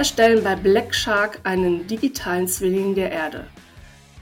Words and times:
Erstellen 0.00 0.42
bei 0.42 0.56
Black 0.56 0.94
Shark 0.94 1.40
einen 1.44 1.86
digitalen 1.86 2.48
Zwilling 2.48 2.94
der 2.94 3.12
Erde. 3.12 3.44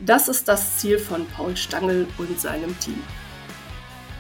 Das 0.01 0.27
ist 0.27 0.49
das 0.49 0.79
Ziel 0.79 0.99
von 0.99 1.25
Paul 1.29 1.57
Stangl 1.57 2.09
und 2.19 2.41
seinem 2.41 2.77
Team. 2.81 3.01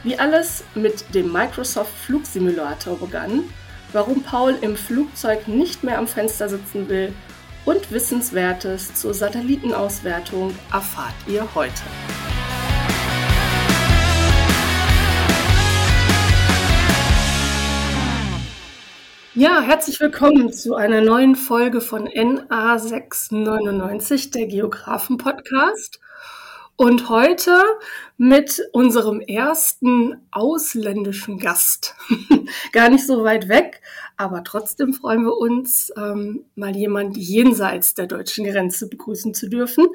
Wie 0.05 0.17
alles 0.17 0.63
mit 0.77 1.13
dem 1.17 1.33
Microsoft 1.33 1.93
Flugsimulator 2.07 2.97
begann, 2.97 3.43
warum 3.93 4.23
Paul 4.23 4.57
im 4.61 4.77
Flugzeug 4.77 5.49
nicht 5.49 5.83
mehr 5.83 5.99
am 5.99 6.07
Fenster 6.07 6.49
sitzen 6.49 6.89
will 6.89 7.13
und 7.65 7.91
Wissenswertes 7.91 8.95
zur 8.95 9.13
Satellitenauswertung 9.13 10.55
erfahrt 10.73 11.17
ihr 11.27 11.45
heute. 11.57 11.83
Ja, 19.39 19.61
herzlich 19.61 20.01
willkommen 20.01 20.53
zu 20.53 20.75
einer 20.75 21.01
neuen 21.01 21.37
Folge 21.37 21.81
von 21.81 22.09
NA699, 22.09 24.33
der 24.33 24.49
Geografen-Podcast. 24.49 26.01
Und 26.75 27.09
heute 27.09 27.63
mit 28.17 28.61
unserem 28.73 29.21
ersten 29.21 30.27
ausländischen 30.33 31.39
Gast. 31.39 31.95
Gar 32.73 32.89
nicht 32.89 33.07
so 33.07 33.23
weit 33.23 33.49
weg, 33.49 33.81
aber 34.17 34.43
trotzdem 34.43 34.93
freuen 34.93 35.23
wir 35.23 35.39
uns, 35.39 35.93
ähm, 35.97 36.47
mal 36.57 36.75
jemand 36.75 37.17
jenseits 37.17 37.95
der 37.95 38.09
deutschen 38.09 38.45
Grenze 38.45 38.89
begrüßen 38.89 39.35
zu 39.35 39.49
dürfen. 39.49 39.87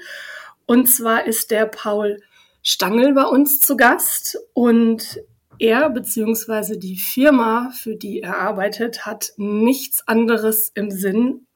Und 0.67 0.87
zwar 0.87 1.27
ist 1.27 1.51
der 1.51 1.65
Paul 1.65 2.21
Stangl 2.61 3.13
bei 3.13 3.25
uns 3.25 3.59
zu 3.59 3.75
Gast 3.75 4.37
und 4.53 5.19
er 5.59 5.89
bzw. 5.89 6.77
die 6.77 6.97
Firma, 6.97 7.71
für 7.71 7.95
die 7.95 8.21
er 8.21 8.37
arbeitet, 8.39 9.05
hat 9.05 9.33
nichts 9.37 10.07
anderes 10.07 10.71
im 10.75 10.91
Sinn, 10.91 11.47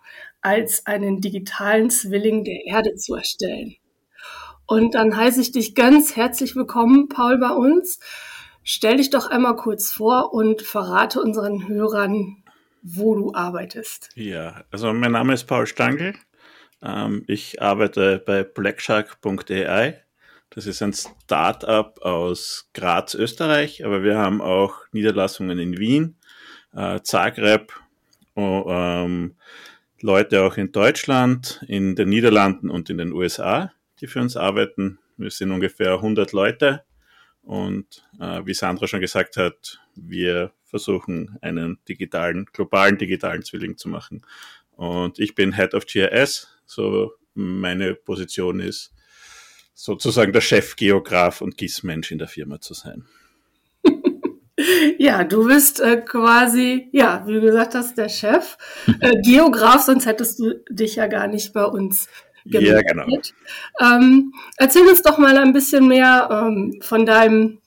als 0.42 0.86
einen 0.86 1.22
digitalen 1.22 1.90
Zwilling 1.90 2.44
der 2.44 2.66
Erde 2.66 2.95
zu 2.95 3.16
erstellen. 3.16 3.75
Und 4.66 4.95
dann 4.95 5.16
heiße 5.16 5.42
ich 5.42 5.52
dich 5.52 5.75
ganz 5.75 6.16
herzlich 6.16 6.56
willkommen, 6.56 7.08
Paul, 7.08 7.38
bei 7.38 7.52
uns. 7.52 8.00
Stell 8.64 8.98
dich 8.98 9.09
doch 9.09 9.30
einmal 9.30 9.56
kurz 9.56 9.92
vor 9.92 10.34
und 10.34 10.62
verrate 10.62 11.22
unseren 11.22 11.68
Hörern, 11.68 12.44
wo 12.81 13.16
du 13.16 13.34
arbeitest. 13.34 14.09
Ja, 14.16 14.66
also 14.72 14.92
mein 14.92 15.14
Name 15.14 15.34
ist 15.34 15.45
Paul 15.45 15.68
Stangl. 15.68 16.16
Ähm, 16.81 17.23
ich 17.28 17.62
arbeite 17.62 18.22
bei 18.25 18.44
blackshark.ai 18.44 20.03
das 20.50 20.66
ist 20.66 20.81
ein 20.81 20.94
Start-up 20.94 22.00
aus 22.02 22.70
Graz, 22.73 23.14
Österreich, 23.14 23.86
aber 23.86 24.03
wir 24.03 24.17
haben 24.17 24.42
auch 24.42 24.76
Niederlassungen 24.92 25.59
in 25.59 25.78
Wien, 25.78 26.16
äh, 26.73 27.02
Zagreb, 27.02 27.73
oh, 28.36 28.66
ähm, 28.68 29.36
Leute 30.02 30.44
auch 30.44 30.58
in 30.58 30.72
Deutschland, 30.72 31.64
in 31.68 31.95
den 31.95 32.09
Niederlanden 32.09 32.70
und 32.70 32.90
in 32.90 32.98
den 32.98 33.12
USA, 33.12 33.72
die 34.00 34.08
für 34.08 34.22
uns 34.22 34.38
arbeiten. 34.38 35.00
Wir 35.18 35.31
sind 35.31 35.52
ungefähr 35.52 35.94
100 35.94 36.31
Leute 36.34 36.84
und 37.42 38.06
äh, 38.20 38.42
wie 38.45 38.53
Sandra 38.53 38.88
schon 38.88 39.02
gesagt 39.02 39.38
hat, 39.38 39.80
wir 39.95 40.52
versuchen 40.64 41.38
einen 41.42 41.80
digitalen, 41.88 42.45
globalen 42.45 42.98
digitalen 42.98 43.42
Zwilling 43.42 43.78
zu 43.78 43.90
machen. 43.90 44.22
Und 44.72 45.18
ich 45.18 45.34
bin 45.34 45.56
Head 45.56 45.73
of 45.73 45.86
GIS, 45.88 46.48
so 46.66 47.14
meine 47.34 47.95
Position 47.95 48.59
ist 48.59 48.94
sozusagen 49.78 50.33
der 50.33 50.42
Chefgeograf 50.42 51.42
und 51.42 51.56
Gießmensch 51.56 52.11
in 52.11 52.17
der 52.17 52.28
Firma 52.28 52.59
zu 52.59 52.74
sein. 52.74 53.06
Ja, 54.97 55.24
du 55.24 55.46
bist 55.46 55.79
äh, 55.79 55.97
quasi, 55.97 56.90
ja, 56.91 57.22
wie 57.28 57.34
du 57.34 57.41
gesagt 57.41 57.75
hast, 57.75 57.96
der 57.96 58.09
Chef, 58.09 58.57
äh, 59.01 59.22
Geograf, 59.22 59.81
sonst 59.81 60.07
hättest 60.07 60.40
du 60.40 60.56
dich 60.72 60.96
ja 60.96 61.06
gar 61.06 61.28
nicht 61.28 61.53
bei 61.53 61.63
uns 61.63 62.07
gemeldet. 62.44 62.84
Ja, 62.88 63.06
genau. 63.06 63.22
Ähm, 63.79 64.34
erzähl 64.57 64.88
uns 64.88 65.03
doch 65.03 65.19
mal 65.19 65.38
ein 65.38 65.53
bisschen 65.53 65.88
mehr 65.88 66.28
ähm, 66.31 66.80
von 66.81 67.06
deinem 67.06 67.59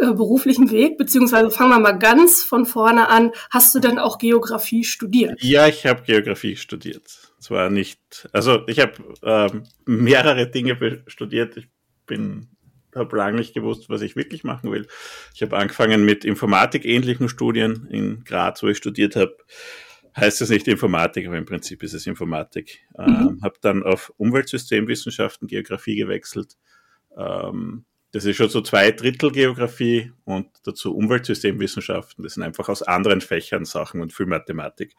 äh, 0.00 0.12
beruflichen 0.12 0.70
Weg, 0.70 0.98
beziehungsweise 0.98 1.50
fangen 1.50 1.70
wir 1.70 1.80
mal 1.80 1.98
ganz 1.98 2.42
von 2.42 2.66
vorne 2.66 3.08
an. 3.08 3.32
Hast 3.50 3.74
du 3.74 3.80
denn 3.80 3.98
auch 3.98 4.18
Geografie 4.18 4.84
studiert? 4.84 5.42
Ja, 5.42 5.66
ich 5.66 5.86
habe 5.86 6.02
Geografie 6.02 6.56
studiert. 6.56 7.32
Es 7.38 7.50
war 7.50 7.70
nicht, 7.70 8.28
also 8.32 8.66
ich 8.66 8.80
habe 8.80 8.92
ähm, 9.22 9.64
mehrere 9.86 10.50
Dinge 10.50 11.02
studiert. 11.06 11.56
Ich 11.56 11.68
bin 12.06 12.48
habe 12.94 13.16
lange 13.16 13.38
nicht 13.38 13.54
gewusst, 13.54 13.88
was 13.88 14.02
ich 14.02 14.16
wirklich 14.16 14.44
machen 14.44 14.70
will. 14.70 14.86
Ich 15.34 15.42
habe 15.42 15.56
angefangen 15.56 16.04
mit 16.04 16.24
Informatik-ähnlichen 16.24 17.28
Studien 17.28 17.86
in 17.90 18.24
Graz, 18.24 18.62
wo 18.62 18.68
ich 18.68 18.78
studiert 18.78 19.16
habe. 19.16 19.36
Heißt 20.16 20.40
es 20.40 20.50
nicht 20.50 20.66
Informatik, 20.66 21.26
aber 21.26 21.36
im 21.36 21.44
Prinzip 21.44 21.82
ist 21.82 21.92
es 21.92 22.06
Informatik. 22.06 22.80
Mhm. 22.96 23.04
Ähm, 23.04 23.40
habe 23.42 23.56
dann 23.60 23.82
auf 23.82 24.12
Umweltsystemwissenschaften, 24.16 25.48
Geografie 25.48 25.96
gewechselt. 25.96 26.56
Ähm, 27.16 27.84
das 28.12 28.24
ist 28.24 28.36
schon 28.36 28.48
so 28.48 28.62
zwei 28.62 28.90
Drittel 28.90 29.30
Geografie 29.30 30.12
und 30.24 30.48
dazu 30.64 30.96
Umweltsystemwissenschaften. 30.96 32.24
Das 32.24 32.34
sind 32.34 32.42
einfach 32.42 32.68
aus 32.70 32.82
anderen 32.82 33.20
Fächern 33.20 33.66
Sachen 33.66 34.00
und 34.00 34.14
viel 34.14 34.24
Mathematik. 34.24 34.94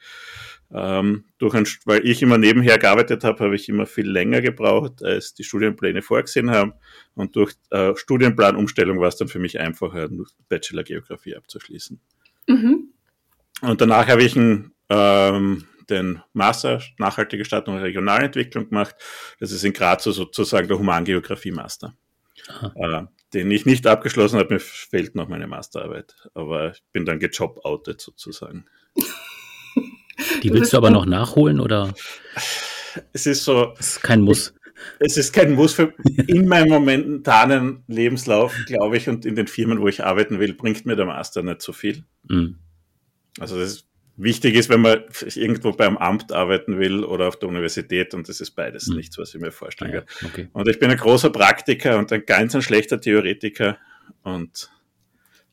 Ähm, 0.71 1.25
durch 1.39 1.55
ein, 1.55 1.67
weil 1.85 2.05
ich 2.05 2.21
immer 2.21 2.37
nebenher 2.37 2.77
gearbeitet 2.77 3.23
habe, 3.23 3.43
habe 3.45 3.55
ich 3.55 3.67
immer 3.67 3.87
viel 3.87 4.07
länger 4.07 4.41
gebraucht, 4.41 5.03
als 5.03 5.33
die 5.33 5.43
Studienpläne 5.43 6.03
vorgesehen 6.03 6.51
haben. 6.51 6.73
Und 7.15 7.35
durch 7.35 7.53
äh, 7.71 7.95
Studienplanumstellung 7.95 8.99
war 8.99 9.07
es 9.07 9.17
dann 9.17 9.27
für 9.27 9.39
mich 9.39 9.59
einfacher, 9.59 10.07
Bachelor 10.47 10.83
Geografie 10.83 11.35
abzuschließen. 11.35 11.99
Mhm. 12.47 12.93
Und 13.61 13.81
danach 13.81 14.07
habe 14.07 14.21
ich 14.21 14.37
einen, 14.37 14.71
ähm, 14.89 15.65
den 15.89 16.21
Master 16.33 16.83
Nachhaltige 16.99 17.43
Stadt- 17.43 17.67
und 17.67 17.77
Regionalentwicklung 17.77 18.69
gemacht. 18.69 18.95
Das 19.39 19.51
ist 19.51 19.63
in 19.63 19.73
Graz 19.73 20.03
sozusagen 20.03 20.67
der 20.67 20.77
Humangeografie-Master 20.77 21.95
äh, 22.75 23.03
den 23.33 23.51
ich 23.51 23.65
nicht 23.65 23.87
abgeschlossen 23.87 24.39
habe. 24.39 24.55
Mir 24.55 24.59
fehlt 24.59 25.15
noch 25.15 25.27
meine 25.27 25.47
Masterarbeit, 25.47 26.15
aber 26.33 26.71
ich 26.71 26.83
bin 26.91 27.05
dann 27.05 27.19
gejob-outet 27.19 28.01
sozusagen. 28.01 28.65
Die 30.43 30.51
willst 30.51 30.73
du 30.73 30.77
aber 30.77 30.89
noch 30.89 31.05
nachholen 31.05 31.59
oder? 31.59 31.93
Es 33.13 33.25
ist 33.25 33.43
so. 33.43 33.73
Es 33.79 33.91
ist 33.91 34.01
kein 34.01 34.21
Muss. 34.21 34.53
Es 34.99 35.17
ist 35.17 35.33
kein 35.33 35.53
Muss 35.53 35.73
für 35.73 35.93
in 36.27 36.47
meinem 36.47 36.69
momentanen 36.69 37.83
Lebenslauf, 37.87 38.55
glaube 38.65 38.97
ich, 38.97 39.09
und 39.09 39.25
in 39.25 39.35
den 39.35 39.47
Firmen, 39.47 39.81
wo 39.81 39.87
ich 39.87 40.03
arbeiten 40.03 40.39
will, 40.39 40.53
bringt 40.53 40.85
mir 40.85 40.95
der 40.95 41.05
Master 41.05 41.43
nicht 41.43 41.61
so 41.61 41.73
viel. 41.73 42.05
Mhm. 42.27 42.59
Also 43.39 43.59
das 43.59 43.73
ist 43.73 43.88
wichtig 44.19 44.55
ist, 44.55 44.69
wenn 44.69 44.81
man 44.81 45.03
irgendwo 45.35 45.71
beim 45.71 45.97
Amt 45.97 46.31
arbeiten 46.31 46.77
will 46.77 47.03
oder 47.03 47.27
auf 47.27 47.39
der 47.39 47.49
Universität 47.49 48.13
und 48.13 48.27
das 48.27 48.41
ist 48.41 48.51
beides 48.51 48.87
mhm. 48.87 48.97
nichts, 48.97 49.17
was 49.17 49.33
ich 49.33 49.41
mir 49.41 49.51
vorstellen 49.51 49.91
kann. 49.91 50.03
Ja, 50.21 50.27
okay. 50.27 50.49
Und 50.53 50.67
ich 50.67 50.79
bin 50.79 50.91
ein 50.91 50.97
großer 50.97 51.29
Praktiker 51.29 51.97
und 51.97 52.11
ein 52.11 52.25
ganz 52.25 52.53
ein 52.55 52.61
schlechter 52.61 52.99
Theoretiker 52.99 53.77
und 54.23 54.69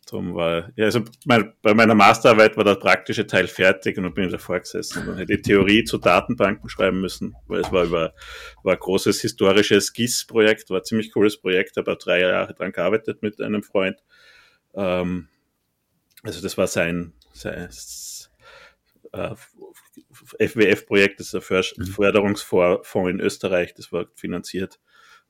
darum 0.06 0.34
war, 0.34 0.70
ja, 0.76 0.84
also 0.84 1.02
mein, 1.24 1.52
bei 1.62 1.74
meiner 1.74 1.94
Masterarbeit 1.94 2.56
war 2.56 2.64
der 2.64 2.76
praktische 2.76 3.26
Teil 3.26 3.48
fertig 3.48 3.96
und 3.96 4.04
dann 4.04 4.14
bin 4.14 4.26
ich 4.26 4.32
davor 4.32 4.60
gesessen 4.60 5.00
und 5.00 5.08
dann 5.08 5.16
hätte 5.18 5.34
ich 5.34 5.42
Theorie 5.42 5.84
zu 5.84 5.98
Datenbanken 5.98 6.68
schreiben 6.68 7.00
müssen, 7.00 7.34
weil 7.48 7.60
es 7.60 7.72
war 7.72 7.84
über, 7.84 8.14
war 8.62 8.74
ein 8.74 8.78
großes 8.78 9.20
historisches 9.20 9.92
GIS-Projekt, 9.92 10.70
war 10.70 10.78
ein 10.78 10.84
ziemlich 10.84 11.12
cooles 11.12 11.40
Projekt, 11.40 11.76
habe 11.76 11.96
drei 11.96 12.20
Jahre 12.20 12.54
dran 12.54 12.72
gearbeitet 12.72 13.22
mit 13.22 13.40
einem 13.40 13.62
Freund. 13.62 13.98
Ähm, 14.74 15.28
also 16.22 16.40
das 16.40 16.56
war 16.56 16.66
sein, 16.66 17.12
sein 17.32 17.68
FWF-Projekt, 19.12 21.20
das 21.20 21.34
ist 21.34 21.52
ein 21.52 21.62
mhm. 21.76 21.86
Förderungsfonds 21.86 23.10
in 23.10 23.20
Österreich, 23.20 23.74
das 23.74 23.92
war 23.92 24.06
finanziert. 24.14 24.80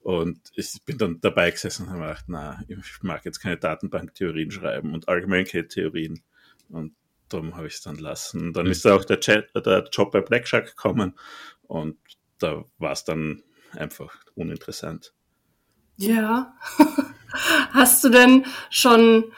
Und 0.01 0.39
ich 0.55 0.81
bin 0.85 0.99
dann 0.99 1.21
dabei 1.21 1.51
gesessen 1.51 1.87
und 1.87 1.91
habe 1.91 2.03
gedacht, 2.03 2.27
na, 2.29 2.63
ich 2.69 3.03
mag 3.03 3.25
jetzt 3.25 3.41
keine 3.41 3.57
Datenbanktheorien 3.57 4.53
schreiben 4.53 4.95
und 4.95 5.09
Allgemeintheorien. 5.09 6.23
Und 6.69 6.95
darum 7.29 7.57
habe 7.57 7.67
ich 7.67 7.75
es 7.75 7.83
dann 7.83 7.97
lassen. 7.97 8.49
Und 8.49 8.57
dann 8.57 8.67
mhm. 8.67 8.73
ist 8.73 8.85
da 8.85 8.95
auch 8.95 9.05
der, 9.05 9.21
Chat, 9.21 9.51
der 9.55 9.89
Job 9.91 10.13
bei 10.13 10.21
Blackshark 10.21 10.67
gekommen 10.67 11.19
und 11.63 11.97
da 12.39 12.65
war 12.79 12.93
es 12.93 13.05
dann 13.05 13.43
einfach 13.73 14.17
uninteressant. 14.35 15.15
Ja. 15.97 16.55
Hast 17.73 18.05
du 18.05 18.09
denn 18.09 18.47
schon 18.71 19.33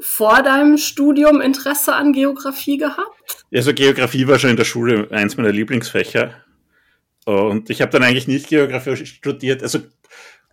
vor 0.00 0.42
deinem 0.42 0.76
Studium 0.76 1.40
Interesse 1.40 1.94
an 1.94 2.12
Geografie 2.12 2.78
gehabt? 2.78 3.44
Also 3.52 3.72
Geografie 3.72 4.26
war 4.26 4.38
schon 4.38 4.50
in 4.50 4.56
der 4.56 4.64
Schule 4.64 5.08
eins 5.10 5.36
meiner 5.36 5.52
Lieblingsfächer. 5.52 6.34
Und 7.24 7.70
ich 7.70 7.80
habe 7.80 7.90
dann 7.90 8.02
eigentlich 8.02 8.28
nicht 8.28 8.48
Geografie 8.48 9.06
studiert. 9.06 9.62
Also 9.62 9.80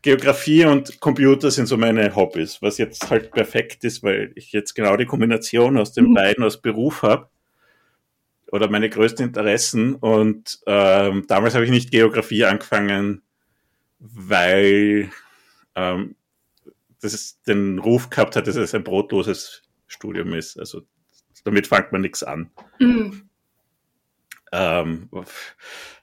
Geografie 0.01 0.65
und 0.65 0.99
Computer 0.99 1.51
sind 1.51 1.67
so 1.67 1.77
meine 1.77 2.15
Hobbys, 2.15 2.61
was 2.61 2.77
jetzt 2.77 3.09
halt 3.09 3.31
perfekt 3.31 3.83
ist, 3.83 4.03
weil 4.03 4.31
ich 4.35 4.51
jetzt 4.51 4.73
genau 4.73 4.95
die 4.97 5.05
Kombination 5.05 5.77
aus 5.77 5.93
den 5.93 6.09
mhm. 6.09 6.13
beiden 6.13 6.43
als 6.43 6.61
Beruf 6.61 7.03
habe 7.03 7.29
oder 8.51 8.69
meine 8.69 8.89
größten 8.89 9.27
Interessen. 9.27 9.95
Und 9.95 10.59
ähm, 10.65 11.25
damals 11.27 11.53
habe 11.53 11.65
ich 11.65 11.71
nicht 11.71 11.91
Geografie 11.91 12.45
angefangen, 12.45 13.21
weil 13.99 15.09
ähm, 15.75 16.15
dass 17.01 17.13
es 17.13 17.41
den 17.43 17.79
Ruf 17.79 18.09
gehabt 18.09 18.35
hat, 18.35 18.47
dass 18.47 18.55
es 18.55 18.73
ein 18.73 18.83
brotloses 18.83 19.63
Studium 19.87 20.33
ist. 20.33 20.57
Also 20.57 20.83
damit 21.43 21.67
fängt 21.67 21.91
man 21.91 22.01
nichts 22.01 22.23
an. 22.23 22.51
Mhm. 22.79 23.29
ähm, 24.51 25.09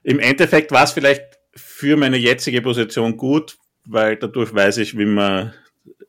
im 0.03 0.19
Endeffekt 0.19 0.71
war 0.71 0.83
es 0.83 0.91
vielleicht 0.91 1.39
für 1.55 1.97
meine 1.97 2.17
jetzige 2.17 2.61
Position 2.61 3.17
gut, 3.17 3.57
weil 3.85 4.17
dadurch 4.17 4.53
weiß 4.53 4.77
ich, 4.77 4.97
wie 4.97 5.05
man 5.05 5.53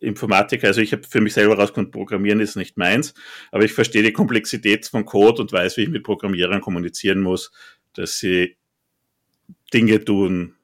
Informatiker, 0.01 0.69
also 0.69 0.81
ich 0.81 0.93
habe 0.93 1.03
für 1.03 1.21
mich 1.21 1.35
selber 1.35 1.57
rausgefunden, 1.57 1.93
Programmieren 1.93 2.41
ist 2.41 2.57
nicht 2.57 2.77
meins, 2.77 3.15
aber 3.51 3.65
ich 3.65 3.73
verstehe 3.73 4.03
die 4.03 4.13
Komplexität 4.13 4.87
von 4.87 5.05
Code 5.05 5.43
und 5.43 5.53
weiß, 5.53 5.77
wie 5.77 5.83
ich 5.83 5.89
mit 5.89 6.03
Programmierern 6.03 6.61
kommunizieren 6.61 7.21
muss, 7.21 7.53
dass 7.95 8.19
sie 8.19 8.57
Dinge 9.73 10.05
tun, 10.05 10.57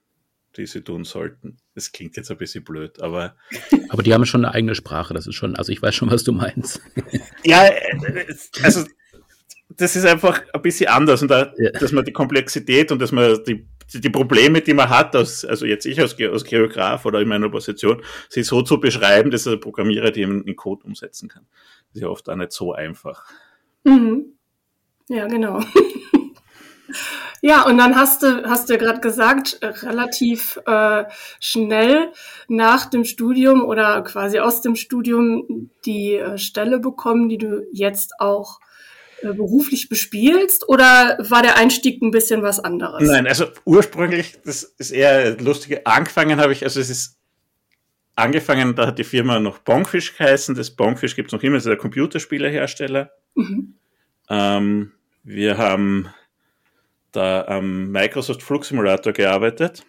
die 0.57 0.67
sie 0.67 0.83
tun 0.83 1.05
sollten. 1.05 1.59
Das 1.75 1.93
klingt 1.93 2.17
jetzt 2.17 2.31
ein 2.31 2.39
bisschen 2.39 2.65
blöd, 2.65 3.01
aber. 3.01 3.37
Aber 3.89 4.03
die 4.03 4.15
haben 4.15 4.27
schon 4.27 4.45
eine 4.45 4.55
eigene 4.55 4.75
Sprache, 4.75 5.15
das 5.15 5.27
ist 5.27 5.35
schon, 5.35 5.57
also 5.57 5.73
ich 5.73 5.83
weiß 5.83 5.95
schon, 5.95 6.11
was 6.11 6.25
du 6.25 6.33
meinst. 6.33 6.81
Ja, 7.45 7.71
also 8.63 8.85
das 9.69 9.97
ist 9.97 10.05
einfach 10.05 10.43
ein 10.53 10.63
bisschen 10.63 10.89
anders 10.89 11.23
und 11.23 11.29
da, 11.29 11.53
ja. 11.59 11.71
dass 11.71 11.93
man 11.93 12.05
die 12.05 12.13
Komplexität 12.13 12.93
und 12.93 13.01
dass 13.01 13.13
man 13.13 13.43
die, 13.45 13.67
die 13.93 14.11
Probleme, 14.11 14.61
die 14.61 14.75
man 14.75 14.89
hat, 14.89 15.15
als, 15.15 15.45
also 15.45 15.67
jetzt 15.67 15.87
ich 15.87 16.01
als, 16.01 16.19
als 16.21 16.45
Geograf 16.45 17.05
oder 17.05 17.21
in 17.21 17.29
meiner 17.29 17.49
Position, 17.49 18.03
sie 18.29 18.43
so 18.43 18.63
zu 18.63 18.81
beschreiben, 18.81 19.31
dass 19.31 19.47
ein 19.47 19.61
Programmierer 19.61 20.11
die 20.11 20.23
in 20.23 20.57
Code 20.57 20.85
umsetzen 20.85 21.29
kann. 21.29 21.47
Das 21.89 21.97
ist 21.97 22.03
ja 22.03 22.09
oft 22.09 22.29
auch 22.29 22.37
nicht 22.37 22.53
so 22.53 22.73
einfach. 22.73 23.25
Mhm. 23.85 24.37
Ja, 25.09 25.27
genau. 25.27 25.61
Ja, 27.43 27.67
und 27.67 27.79
dann 27.79 27.97
hast 27.97 28.23
du, 28.23 28.45
hast 28.49 28.69
du 28.69 28.75
ja 28.75 28.79
gerade 28.79 29.01
gesagt, 29.01 29.59
relativ 29.63 30.59
äh, 30.67 31.05
schnell 31.41 32.13
nach 32.49 32.87
dem 32.87 33.05
Studium 33.05 33.65
oder 33.65 34.03
quasi 34.03 34.39
aus 34.39 34.63
dem 34.63 34.77
Studium 34.77 35.71
die 35.85 36.15
äh, 36.15 36.39
Stelle 36.39 36.79
bekommen, 36.79 37.29
die 37.29 37.39
du 37.39 37.67
jetzt 37.73 38.21
auch 38.21 38.61
äh, 39.23 39.33
beruflich 39.33 39.89
bespielst 39.89 40.69
oder 40.69 41.17
war 41.21 41.43
der 41.43 41.57
Einstieg 41.57 42.03
ein 42.03 42.11
bisschen 42.11 42.43
was 42.43 42.61
anderes? 42.61 43.03
Nein, 43.09 43.27
also 43.27 43.47
ursprünglich, 43.65 44.39
das 44.45 44.63
ist 44.63 44.91
eher 44.91 45.39
lustige, 45.39 45.87
angefangen 45.87 46.41
habe 46.41 46.53
ich, 46.53 46.65
also 46.65 46.81
es 46.81 46.91
ist 46.91 47.19
angefangen, 48.15 48.75
da 48.75 48.89
hat 48.89 48.99
die 48.99 49.05
Firma 49.05 49.39
noch 49.39 49.59
Bonkfish 49.59 50.17
geheißen, 50.17 50.55
das 50.55 50.71
Bonkfish 50.71 51.17
gibt 51.17 51.29
es 51.29 51.33
noch 51.33 51.43
immer, 51.43 51.57
das 51.57 51.65
ist 51.65 51.71
der 51.71 51.77
Computerspielehersteller. 51.77 53.11
Mhm. 53.35 53.75
Ähm, 54.29 54.93
wir 55.23 55.59
haben 55.59 56.09
da 57.17 57.45
am 57.47 57.91
Microsoft 57.91 58.43
Flugsimulator 58.43 59.13
gearbeitet 59.13 59.85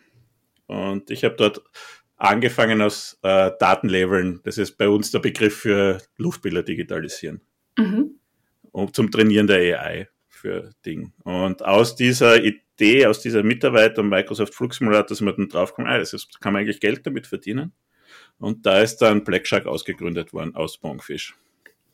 und 0.68 1.12
ich 1.12 1.24
habe 1.24 1.36
dort 1.36 1.62
angefangen 2.16 2.82
aus 2.82 3.20
äh, 3.22 3.52
Datenleveln, 3.60 4.42
das 4.44 4.58
ist 4.58 4.78
bei 4.78 4.90
uns 4.90 5.12
der 5.12 5.20
Begriff 5.20 5.58
für 5.60 6.00
Luftbilder 6.18 6.64
digitalisieren. 6.64 7.42
Mhm 7.78 8.18
um, 8.78 8.94
zum 8.94 9.12
Trainieren 9.12 9.48
der 9.48 9.82
AI 9.82 10.08
für 10.28 10.72
Ding. 10.86 11.14
Und 11.24 11.66
aus 11.66 11.96
dieser 11.96 12.44
Idee, 12.44 13.08
aus 13.08 13.22
dieser 13.22 13.44
Mitarbeiter 13.44 14.04
Microsoft 14.04 14.54
Flugsimulator 14.54 15.16
sind 15.16 15.26
wir 15.26 15.34
dann 15.34 15.50
draufgekommen, 15.50 15.92
ah, 15.92 15.98
das 15.98 16.14
ist, 16.14 16.40
kann 16.42 16.54
man 16.54 16.62
eigentlich 16.62 16.80
Geld 16.80 17.06
damit 17.06 17.26
verdienen. 17.28 17.74
Und 18.38 18.66
da 18.66 18.80
ist 18.80 18.98
dann 18.98 19.24
Black 19.24 19.48
Shark 19.48 19.66
ausgegründet 19.66 20.32
worden 20.32 20.56
aus 20.56 20.78
Bonkfish. 20.78 21.36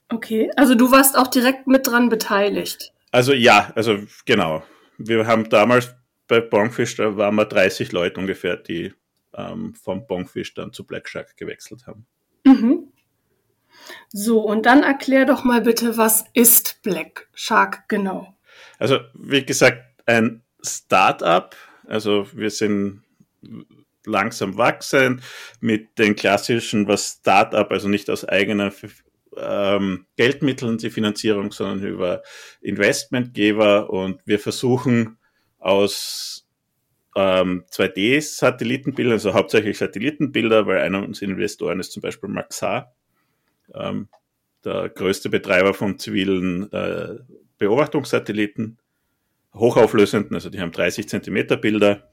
Okay, 0.10 0.52
also 0.58 0.76
du 0.76 0.92
warst 0.92 1.18
auch 1.18 1.28
direkt 1.28 1.68
mit 1.68 1.88
dran 1.88 2.10
beteiligt. 2.10 2.92
Also 3.12 3.32
ja, 3.32 3.72
also 3.76 4.00
genau. 4.26 4.64
Wir 4.98 5.28
haben 5.28 5.50
damals 5.50 5.96
bei 6.28 6.42
Bonkfish, 6.42 6.96
da 6.96 7.18
waren 7.18 7.36
wir 7.36 7.46
30 7.46 7.92
Leute 7.92 8.20
ungefähr, 8.20 8.58
die 8.58 8.94
ähm, 9.36 9.76
vom 9.76 10.06
Bonkfish 10.08 10.54
dann 10.54 10.74
zu 10.74 10.86
Black 10.86 11.10
Shark 11.10 11.36
gewechselt 11.38 11.88
haben. 11.88 12.06
Mhm. 12.46 12.92
So, 14.10 14.42
und 14.42 14.66
dann 14.66 14.84
erklär 14.84 15.26
doch 15.26 15.44
mal 15.44 15.62
bitte, 15.62 15.98
was 15.98 16.26
ist 16.34 16.82
Black 16.84 17.28
Shark 17.34 17.90
genau? 17.90 18.36
Also, 18.80 19.00
wie 19.14 19.46
gesagt, 19.46 19.84
ein 20.06 20.44
Startup. 20.62 21.56
Also, 21.88 22.28
wir 22.34 22.50
sind 22.50 23.04
langsam 24.06 24.58
wachsen 24.58 25.22
mit 25.60 25.98
den 25.98 26.16
klassischen, 26.16 26.88
was 26.88 27.18
Startup, 27.20 27.70
also 27.72 27.88
nicht 27.88 28.10
aus 28.10 28.26
eigener 28.26 28.72
ähm, 29.38 30.06
Geldmitteln 30.16 30.78
die 30.78 30.90
Finanzierung, 30.90 31.52
sondern 31.52 31.84
über 31.84 32.24
Investmentgeber 32.62 33.90
und 33.90 34.22
wir 34.26 34.40
versuchen 34.40 35.18
aus 35.60 36.48
ähm, 37.16 37.64
2D-Satellitenbildern, 37.72 39.14
also 39.14 39.34
hauptsächlich 39.34 39.78
Satellitenbilder, 39.78 40.66
weil 40.66 40.80
einer 40.80 41.04
unserer 41.04 41.30
Investoren 41.30 41.80
ist 41.80 41.92
zum 41.92 42.02
Beispiel 42.02 42.30
Maxar, 42.30 42.94
ähm, 43.74 44.08
der 44.66 44.90
größte 44.90 45.30
Betreiber 45.30 45.74
von 45.74 46.00
zivilen 46.00 46.72
äh, 46.72 47.20
Beobachtungssatelliten, 47.58 48.80
hochauflösenden, 49.54 50.36
also 50.36 50.50
die 50.50 50.60
haben 50.60 50.72
30 50.72 51.08
Zentimeter 51.08 51.58
Bilder. 51.58 52.13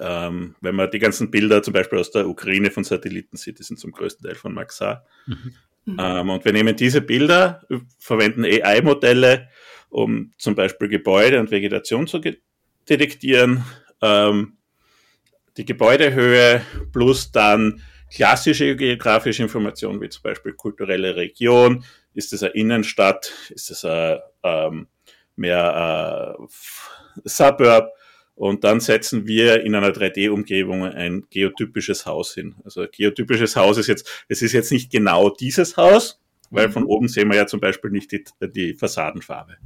Ähm, 0.00 0.54
wenn 0.60 0.74
man 0.74 0.90
die 0.90 0.98
ganzen 0.98 1.30
Bilder 1.30 1.62
zum 1.62 1.74
Beispiel 1.74 1.98
aus 1.98 2.10
der 2.10 2.26
Ukraine 2.26 2.70
von 2.70 2.84
Satelliten 2.84 3.36
sieht, 3.36 3.58
die 3.58 3.62
sind 3.62 3.78
zum 3.78 3.92
größten 3.92 4.26
Teil 4.26 4.36
von 4.36 4.54
Maxar. 4.54 5.04
Mhm. 5.26 5.54
Ähm, 5.98 6.30
und 6.30 6.44
wir 6.44 6.52
nehmen 6.52 6.76
diese 6.76 7.00
Bilder, 7.00 7.62
verwenden 7.98 8.44
AI-Modelle, 8.44 9.48
um 9.90 10.32
zum 10.38 10.54
Beispiel 10.54 10.88
Gebäude 10.88 11.40
und 11.40 11.50
Vegetation 11.50 12.06
zu 12.06 12.20
detektieren. 12.88 13.64
Ähm, 14.00 14.56
die 15.56 15.66
Gebäudehöhe 15.66 16.62
plus 16.92 17.30
dann 17.32 17.82
klassische 18.10 18.76
geografische 18.76 19.42
Informationen, 19.42 20.00
wie 20.00 20.08
zum 20.08 20.22
Beispiel 20.22 20.52
kulturelle 20.52 21.16
Region, 21.16 21.84
ist 22.14 22.32
es 22.32 22.42
eine 22.42 22.52
Innenstadt, 22.52 23.32
ist 23.50 23.70
es 23.70 23.84
ein 23.84 24.18
ähm, 24.42 24.86
mehr 25.36 26.36
äh, 26.38 26.46
Suburb 27.24 27.90
und 28.34 28.64
dann 28.64 28.80
setzen 28.80 29.26
wir 29.26 29.62
in 29.62 29.74
einer 29.74 29.90
3D-Umgebung 29.90 30.84
ein 30.84 31.24
geotypisches 31.30 32.06
Haus 32.06 32.34
hin. 32.34 32.54
Also 32.64 32.82
ein 32.82 32.88
geotypisches 32.90 33.56
Haus 33.56 33.76
ist 33.78 33.88
jetzt, 33.88 34.24
es 34.28 34.42
ist 34.42 34.52
jetzt 34.52 34.72
nicht 34.72 34.90
genau 34.90 35.30
dieses 35.30 35.76
Haus, 35.76 36.20
weil 36.50 36.70
von 36.70 36.84
mhm. 36.84 36.88
oben 36.88 37.08
sehen 37.08 37.30
wir 37.30 37.36
ja 37.36 37.46
zum 37.46 37.60
Beispiel 37.60 37.90
nicht 37.90 38.12
die, 38.12 38.24
die 38.42 38.74
Fassadenfarbe 38.74 39.56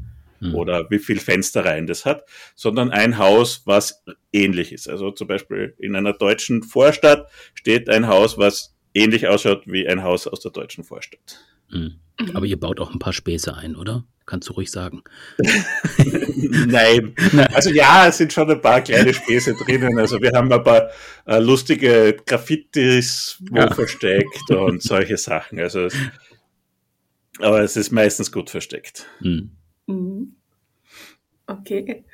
mhm. 0.41 0.55
oder 0.55 0.91
wie 0.91 0.99
viel 0.99 1.21
Fensterreihen 1.21 1.87
das 1.87 2.05
hat, 2.05 2.25
sondern 2.55 2.91
ein 2.91 3.19
Haus, 3.19 3.63
was 3.67 4.05
ähnlich 4.33 4.73
ist. 4.73 4.89
Also 4.89 5.11
zum 5.11 5.29
Beispiel 5.29 5.75
in 5.79 5.97
einer 5.97 6.13
deutschen 6.13 6.63
Vorstadt 6.63 7.31
steht 7.55 7.89
ein 7.89 8.09
Haus, 8.09 8.39
was 8.39 8.77
ähnlich 8.95 9.29
ausschaut 9.29 9.63
wie 9.67 9.87
ein 9.87 10.03
Haus 10.03 10.27
aus 10.27 10.41
der 10.41 10.53
deutschen 10.53 10.85
Vorstadt. 10.85 11.41
Mhm. 11.71 11.97
Aber 12.35 12.47
ihr 12.47 12.59
baut 12.59 12.81
auch 12.81 12.93
ein 12.93 12.99
paar 12.99 13.13
Späße 13.13 13.55
ein, 13.55 13.77
oder? 13.77 14.05
Kannst 14.25 14.49
du 14.49 14.55
ruhig 14.55 14.73
sagen. 14.73 15.05
Nein. 16.67 17.15
Also 17.55 17.71
ja, 17.71 18.09
es 18.09 18.19
sind 18.19 18.33
schon 18.33 18.51
ein 18.51 18.61
paar 18.61 18.81
kleine 18.81 19.15
Späße 19.15 19.55
drinnen. 19.55 19.99
Also 19.99 20.21
wir 20.21 20.33
haben 20.33 20.53
ein 20.53 20.65
paar 20.65 20.91
äh, 21.27 21.39
lustige 21.39 22.17
Graffitis 22.27 23.41
wo 23.51 23.59
ja. 23.59 23.73
versteckt 23.73 24.51
und 24.51 24.83
solche 24.83 25.17
Sachen. 25.17 25.61
Also 25.61 25.83
es, 25.83 25.95
aber 27.39 27.61
es 27.61 27.77
ist 27.77 27.93
meistens 27.93 28.33
gut 28.33 28.51
versteckt. 28.51 29.07
Mhm. 29.21 29.53
Mhm. 29.87 30.37
Okay. 31.47 32.05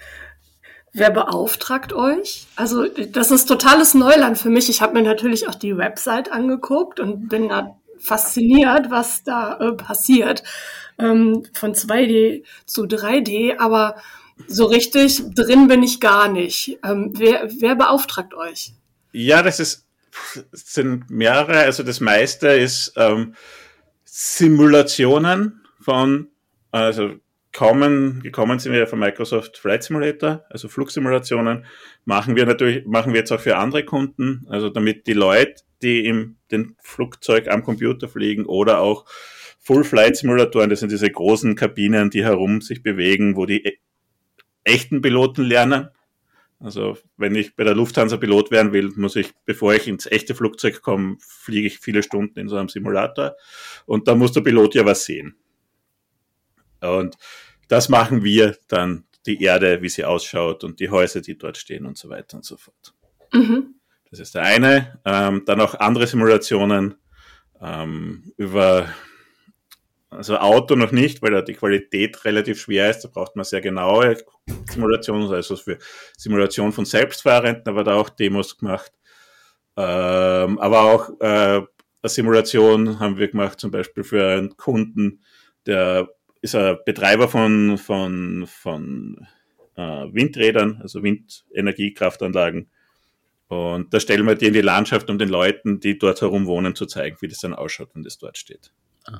Wer 0.93 1.11
beauftragt 1.11 1.95
euch? 1.95 2.47
Also 2.57 2.87
das 2.87 3.31
ist 3.31 3.47
totales 3.47 3.95
Neuland 3.95 4.37
für 4.37 4.51
mich. 4.51 4.69
Ich 4.69 4.83
habe 4.83 4.93
mir 4.93 5.03
natürlich 5.03 5.49
auch 5.49 5.55
die 5.55 5.79
Website 5.79 6.31
angeguckt 6.31 7.01
und 7.01 7.29
bin 7.29 7.49
da 7.49 7.79
fasziniert, 8.03 8.91
was 8.91 9.25
da 9.25 9.59
äh, 9.59 9.73
passiert. 9.73 10.43
Ähm, 10.99 11.45
von 11.55 11.75
2D 11.75 12.45
zu 12.67 12.83
3D, 12.83 13.59
aber 13.59 13.97
so 14.47 14.67
richtig 14.67 15.23
drin 15.35 15.69
bin 15.69 15.83
ich 15.83 16.01
gar 16.01 16.29
nicht. 16.29 16.79
Ähm, 16.85 17.13
wer, 17.15 17.49
wer 17.59 17.75
beauftragt 17.75 18.35
euch? 18.35 18.75
Ja, 19.13 19.43
das 19.43 19.61
ist 19.61 19.87
sind 20.53 21.11
mehrere. 21.11 21.61
Also 21.61 21.83
das 21.83 22.01
meiste 22.01 22.49
ist 22.49 22.93
ähm, 22.97 23.35
Simulationen 24.05 25.63
von 25.81 26.29
also 26.71 27.17
kommen, 27.53 28.23
gekommen 28.23 28.59
sind 28.59 28.73
wir 28.73 28.87
von 28.87 28.99
Microsoft 28.99 29.59
Flight 29.59 29.85
Simulator, 29.85 30.45
also 30.49 30.69
Flugsimulationen, 30.69 31.67
machen 32.07 32.35
wir 32.35 32.47
natürlich, 32.47 32.87
machen 32.87 33.13
wir 33.13 33.21
jetzt 33.21 33.31
auch 33.31 33.41
für 33.41 33.59
andere 33.59 33.85
Kunden, 33.85 34.47
also 34.49 34.71
damit 34.71 35.07
die 35.07 35.13
Leute, 35.13 35.63
die 35.83 36.07
im 36.07 36.37
den 36.51 36.77
Flugzeug 36.81 37.49
am 37.49 37.65
Computer 37.65 38.09
fliegen 38.09 38.47
oder 38.47 38.81
auch 38.81 39.07
Full 39.59 39.85
Flight 39.85 40.17
Simulatoren, 40.17 40.71
das 40.71 40.81
sind 40.81 40.91
diese 40.91 41.11
großen 41.11 41.55
Kabinen, 41.55 42.11
die 42.11 42.25
herum 42.25 42.61
sich 42.61 42.83
bewegen, 42.83 43.37
wo 43.37 43.47
die 43.47 43.65
e 43.65 43.79
echten 44.65 45.03
Piloten 45.03 45.45
lernen. 45.45 45.89
Also 46.61 46.97
wenn 47.17 47.35
ich 47.35 47.57
bei 47.57 47.65
der 47.65 47.75
Lufthansa 47.75 48.17
Pilot 48.17 48.53
werden 48.53 48.73
will, 48.73 48.93
muss 48.95 49.17
ich, 49.17 49.33
bevor 49.45 49.75
ich 49.75 49.89
ins 49.89 50.07
echte 50.07 50.35
Flugzeug 50.37 50.81
komme, 50.83 51.17
fliege 51.19 51.67
ich 51.67 51.81
viele 51.81 52.05
Stunden 52.05 52.39
in 52.39 52.49
so 52.49 52.57
einem 52.57 52.69
Simulator 52.69 53.35
und 53.87 54.07
da 54.07 54.15
muss 54.15 54.33
der 54.33 54.43
Pilot 54.43 54.77
ja 54.77 54.85
was 54.85 55.05
sehen. 55.05 55.35
Und 56.81 57.17
das 57.69 57.89
machen 57.89 58.23
wir 58.23 58.57
dann, 58.69 59.05
die 59.27 59.41
Erde, 59.43 59.83
wie 59.83 59.89
sie 59.89 60.05
ausschaut 60.05 60.65
und 60.65 60.81
die 60.81 60.91
Häuser, 60.91 61.21
die 61.21 61.39
dort 61.39 61.57
stehen 61.57 61.87
und 61.87 61.97
so 61.97 62.09
weiter 62.09 62.37
und 62.37 62.45
so 62.45 62.57
fort. 62.57 62.95
Mhm. 63.33 63.77
Das 64.12 64.21
ist 64.21 64.35
der 64.35 64.42
eine. 64.42 65.00
Ähm, 65.07 65.42
dann 65.47 65.62
auch 65.62 65.75
andere 65.75 66.07
Simulationen 66.07 66.97
ähm, 67.62 68.31
über 68.37 68.87
also 70.11 70.37
Auto 70.37 70.76
noch 70.76 70.92
nicht, 70.92 71.23
weil 71.23 71.31
da 71.31 71.40
die 71.40 71.54
Qualität 71.54 72.23
relativ 72.26 72.61
schwer 72.61 72.90
ist. 72.90 73.00
Da 73.00 73.09
braucht 73.09 73.37
man 73.37 73.47
sehr 73.47 73.62
genaue 73.62 74.19
Simulationen, 74.71 75.33
also 75.33 75.57
für 75.57 75.78
Simulation 76.19 76.73
von 76.73 76.85
Selbstfahrenden, 76.85 77.66
aber 77.66 77.85
da 77.85 77.95
auch 77.95 78.11
Demos 78.11 78.59
gemacht. 78.59 78.92
Ähm, 79.78 80.59
aber 80.59 80.83
auch 80.83 81.09
äh, 81.21 81.62
eine 81.62 81.66
Simulation 82.04 83.00
haben 83.00 83.16
wir 83.16 83.28
gemacht, 83.28 83.61
zum 83.61 83.71
Beispiel 83.71 84.04
für 84.04 84.28
einen 84.28 84.59
Kunden, 84.59 85.23
der 85.64 86.11
ist 86.42 86.54
ein 86.54 86.76
Betreiber 86.85 87.28
von, 87.28 87.78
von, 87.78 88.47
von 88.47 89.26
äh, 89.76 89.81
Windrädern, 90.12 90.81
also 90.83 91.02
Windenergiekraftanlagen. 91.02 92.69
Und 93.53 93.93
da 93.93 94.01
stellen 94.01 94.27
wir 94.27 94.35
die 94.35 94.47
in 94.47 94.55
die 94.55 94.61
Landschaft, 94.63 95.11
um 95.11 95.19
den 95.19 95.29
Leuten, 95.29 95.81
die 95.81 95.99
dort 95.99 96.21
herum 96.21 96.47
wohnen, 96.47 96.75
zu 96.75 96.87
zeigen, 96.87 97.17
wie 97.21 97.29
das 97.29 97.41
dann 97.41 97.55
ausschaut, 97.55 97.91
wenn 97.95 98.03
das 98.03 98.19
dort 98.19 98.39
steht. 98.39 98.73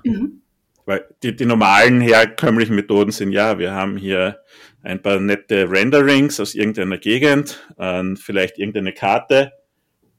Mhm. 0.05 0.43
Weil 0.87 1.07
die, 1.23 1.37
die 1.37 1.45
normalen 1.45 2.01
herkömmlichen 2.01 2.75
Methoden 2.75 3.13
sind 3.13 3.33
ja, 3.33 3.59
wir 3.59 3.73
haben 3.73 3.97
hier 3.97 4.39
ein 4.83 5.01
paar 5.01 5.21
nette 5.21 5.71
Renderings 5.71 6.41
aus 6.41 6.55
irgendeiner 6.55 6.99
Gegend, 6.99 7.69
äh, 7.79 8.17
vielleicht 8.17 8.59
irgendeine 8.59 8.93
Karte, 8.93 9.53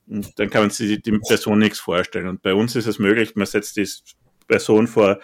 und 0.07 0.37
dann 0.37 0.49
kann 0.49 0.63
man 0.63 0.69
sich 0.69 1.01
die 1.01 1.19
Person 1.19 1.59
nichts 1.59 1.79
vorstellen. 1.79 2.27
Und 2.27 2.41
bei 2.41 2.53
uns 2.53 2.75
ist 2.75 2.87
es 2.87 2.99
möglich, 2.99 3.35
man 3.35 3.47
setzt 3.47 3.77
die 3.77 3.87
Person 4.47 4.87
vor 4.87 5.19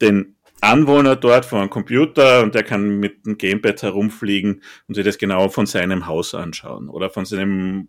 den 0.00 0.36
Anwohner 0.60 1.16
dort 1.16 1.46
vor 1.46 1.60
einem 1.60 1.70
Computer 1.70 2.42
und 2.42 2.54
der 2.54 2.62
kann 2.62 2.98
mit 2.98 3.26
dem 3.26 3.38
Gamepad 3.38 3.82
herumfliegen 3.82 4.62
und 4.88 4.94
sich 4.94 5.04
das 5.04 5.18
genau 5.18 5.48
von 5.48 5.66
seinem 5.66 6.06
Haus 6.06 6.34
anschauen 6.34 6.88
oder 6.88 7.10
von 7.10 7.24
seinem 7.24 7.88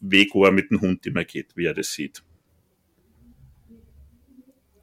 Weg, 0.00 0.34
wo 0.34 0.44
er 0.44 0.52
mit 0.52 0.70
dem 0.70 0.80
Hund 0.80 1.06
immer 1.06 1.24
geht, 1.24 1.56
wie 1.56 1.66
er 1.66 1.74
das 1.74 1.92
sieht. 1.92 2.22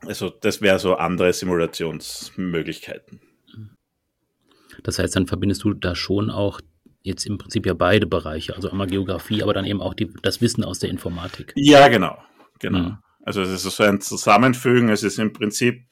Also 0.06 0.30
das 0.30 0.62
wäre 0.62 0.80
so 0.80 0.96
andere 0.96 1.34
Simulationsmöglichkeiten. 1.34 3.20
Das 4.84 5.00
heißt, 5.00 5.16
dann 5.16 5.28
verbindest 5.28 5.64
du 5.64 5.74
da 5.74 5.96
schon 5.96 6.30
auch 6.30 6.62
jetzt 7.02 7.26
im 7.26 7.38
Prinzip 7.38 7.66
ja 7.66 7.74
beide 7.74 8.06
Bereiche, 8.06 8.56
also 8.56 8.70
einmal 8.70 8.88
Geografie, 8.88 9.42
aber 9.42 9.54
dann 9.54 9.66
eben 9.66 9.82
auch 9.82 9.94
die, 9.94 10.12
das 10.22 10.42
Wissen 10.42 10.64
aus 10.64 10.80
der 10.80 10.90
Informatik. 10.90 11.54
Ja, 11.56 11.88
genau, 11.88 12.18
genau. 12.60 12.80
Mhm. 12.80 12.98
Also 13.24 13.42
es 13.42 13.66
ist 13.66 13.76
so 13.76 13.84
ein 13.84 14.00
Zusammenfügen. 14.00 14.90
Es 14.90 15.04
ist 15.04 15.20
im 15.20 15.34
Prinzip 15.34 15.86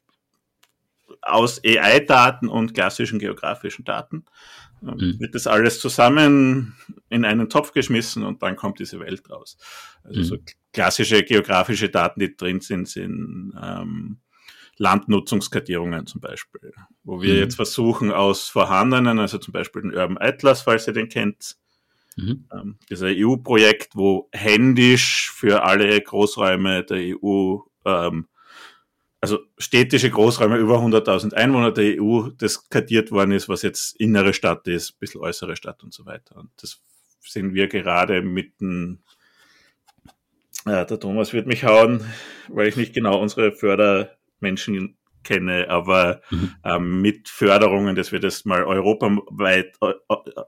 aus 1.25 1.61
AI-Daten 1.65 2.47
und 2.47 2.73
klassischen 2.73 3.19
geografischen 3.19 3.83
Daten 3.83 4.25
ähm, 4.83 4.97
mhm. 4.97 5.19
wird 5.19 5.35
das 5.35 5.47
alles 5.47 5.79
zusammen 5.79 6.75
in 7.09 7.25
einen 7.25 7.49
Topf 7.49 7.71
geschmissen 7.71 8.23
und 8.23 8.43
dann 8.43 8.55
kommt 8.55 8.79
diese 8.79 8.99
Welt 8.99 9.29
raus. 9.29 9.57
Also 10.03 10.19
mhm. 10.19 10.23
so 10.23 10.37
klassische 10.73 11.23
geografische 11.23 11.89
Daten, 11.89 12.19
die 12.19 12.35
drin 12.35 12.61
sind, 12.61 12.87
sind 12.87 13.53
ähm, 13.61 14.19
Landnutzungskartierungen 14.77 16.05
zum 16.05 16.21
Beispiel, 16.21 16.73
wo 17.03 17.21
wir 17.21 17.33
mhm. 17.33 17.39
jetzt 17.39 17.55
versuchen 17.55 18.11
aus 18.11 18.49
vorhandenen, 18.49 19.19
also 19.19 19.37
zum 19.37 19.53
Beispiel 19.53 19.83
den 19.83 19.93
Urban 19.93 20.17
Atlas, 20.19 20.61
falls 20.61 20.87
ihr 20.87 20.93
den 20.93 21.09
kennt, 21.09 21.55
mhm. 22.17 22.45
ähm, 22.53 22.77
das 22.89 23.01
EU-Projekt, 23.01 23.95
wo 23.95 24.29
händisch 24.33 25.31
für 25.33 25.63
alle 25.63 25.99
Großräume 25.99 26.83
der 26.83 27.15
EU 27.23 27.59
ähm, 27.85 28.27
also 29.25 29.39
städtische 29.57 30.11
Großräume 30.11 30.57
über 30.57 30.77
100.000 30.77 31.33
Einwohner 31.33 31.71
der 31.71 31.99
EU, 31.99 32.29
das 32.37 32.69
kartiert 32.69 33.09
worden 33.11 33.31
ist, 33.31 33.49
was 33.49 33.63
jetzt 33.63 33.99
innere 33.99 34.35
Stadt 34.35 34.67
ist, 34.67 34.91
ein 34.91 34.99
bisschen 34.99 35.21
äußere 35.21 35.55
Stadt 35.55 35.83
und 35.83 35.91
so 35.95 36.05
weiter. 36.05 36.35
Und 36.35 36.51
das 36.57 36.83
sind 37.21 37.55
wir 37.55 37.67
gerade 37.67 38.21
mitten, 38.21 39.03
äh, 40.67 40.85
der 40.85 40.99
Thomas 40.99 41.33
wird 41.33 41.47
mich 41.47 41.63
hauen, 41.63 42.03
weil 42.49 42.67
ich 42.67 42.75
nicht 42.75 42.93
genau 42.93 43.19
unsere 43.19 43.51
Fördermenschen 43.51 44.95
kenne, 45.23 45.71
aber 45.71 46.21
mhm. 46.29 46.51
ähm, 46.63 47.01
mit 47.01 47.27
Förderungen, 47.27 47.95
dass 47.95 48.11
wir 48.11 48.19
das 48.19 48.45
mal 48.45 48.63
europaweit 48.63 49.75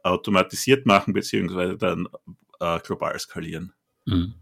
automatisiert 0.04 0.86
machen, 0.86 1.14
beziehungsweise 1.14 1.78
dann 1.78 2.08
äh, 2.60 2.80
global 2.82 3.18
skalieren. 3.18 3.74
Mhm. 4.06 4.36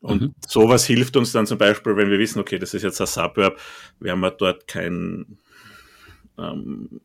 Und 0.00 0.22
mhm. 0.22 0.34
sowas 0.46 0.86
hilft 0.86 1.16
uns 1.16 1.32
dann 1.32 1.46
zum 1.46 1.58
Beispiel, 1.58 1.96
wenn 1.96 2.10
wir 2.10 2.18
wissen, 2.18 2.40
okay, 2.40 2.58
das 2.58 2.72
ist 2.72 2.82
jetzt 2.82 3.00
ein 3.00 3.06
Suburb, 3.06 3.60
werden 3.98 4.20
wir 4.20 4.30
dort 4.30 4.66
kein 4.66 5.38
ähm, 6.38 7.00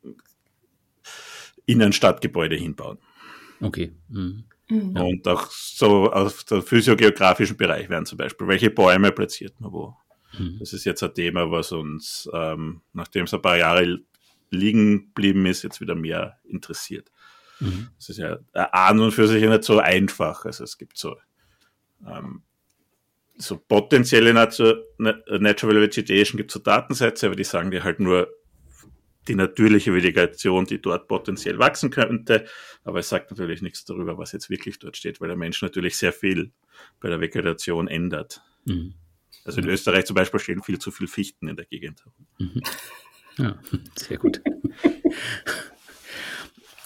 Innenstadtgebäude 1.66 2.56
hinbauen. 2.56 2.98
Okay. 3.60 3.92
Mhm. 4.08 4.44
Mhm. 4.68 4.96
Und 4.96 5.28
auch 5.28 5.50
so 5.50 6.10
auf 6.10 6.44
der 6.44 6.62
physiogeografischen 6.62 7.56
Bereich 7.56 7.88
werden 7.88 8.06
zum 8.06 8.18
Beispiel, 8.18 8.48
welche 8.48 8.70
Bäume 8.70 9.12
platziert 9.12 9.60
man 9.60 9.72
wo. 9.72 9.96
Mhm. 10.38 10.56
Das 10.58 10.72
ist 10.72 10.84
jetzt 10.84 11.02
ein 11.02 11.14
Thema, 11.14 11.50
was 11.50 11.72
uns, 11.72 12.28
ähm, 12.32 12.80
nachdem 12.92 13.24
es 13.24 13.34
ein 13.34 13.42
paar 13.42 13.58
Jahre 13.58 14.00
liegen 14.50 15.06
geblieben 15.08 15.46
ist, 15.46 15.62
jetzt 15.62 15.80
wieder 15.80 15.94
mehr 15.94 16.38
interessiert. 16.44 17.10
Mhm. 17.60 17.88
Das 17.96 18.08
ist 18.08 18.18
ja 18.18 18.38
an 18.54 19.00
und 19.00 19.12
für 19.12 19.28
sich 19.28 19.42
nicht 19.42 19.64
so 19.64 19.78
einfach. 19.78 20.44
Also 20.44 20.64
es 20.64 20.78
gibt 20.78 20.98
so 20.98 21.16
ähm, 22.06 22.42
so 23.38 23.58
potenzielle 23.58 24.32
Natural, 24.32 24.82
Natural 24.98 25.80
Vegetation 25.80 26.36
gibt 26.36 26.50
es 26.50 26.54
so 26.54 26.60
Datensätze, 26.60 27.26
aber 27.26 27.36
die 27.36 27.44
sagen 27.44 27.70
dir 27.70 27.84
halt 27.84 28.00
nur 28.00 28.28
die 29.28 29.34
natürliche 29.34 29.92
Vegetation, 29.92 30.66
die 30.66 30.80
dort 30.80 31.08
potenziell 31.08 31.58
wachsen 31.58 31.90
könnte. 31.90 32.46
Aber 32.84 33.00
es 33.00 33.08
sagt 33.08 33.30
natürlich 33.30 33.62
nichts 33.62 33.84
darüber, 33.84 34.18
was 34.18 34.32
jetzt 34.32 34.50
wirklich 34.50 34.78
dort 34.78 34.96
steht, 34.96 35.20
weil 35.20 35.28
der 35.28 35.36
Mensch 35.36 35.62
natürlich 35.62 35.96
sehr 35.96 36.12
viel 36.12 36.52
bei 37.00 37.08
der 37.08 37.20
Vegetation 37.20 37.88
ändert. 37.88 38.42
Mhm. 38.64 38.94
Also 39.44 39.60
in 39.60 39.68
Österreich 39.68 40.06
zum 40.06 40.14
Beispiel 40.14 40.40
stehen 40.40 40.62
viel 40.62 40.78
zu 40.78 40.90
viele 40.90 41.08
Fichten 41.08 41.48
in 41.48 41.56
der 41.56 41.66
Gegend. 41.66 42.04
Mhm. 42.38 42.62
Ja, 43.38 43.58
sehr 43.96 44.18
gut. 44.18 44.40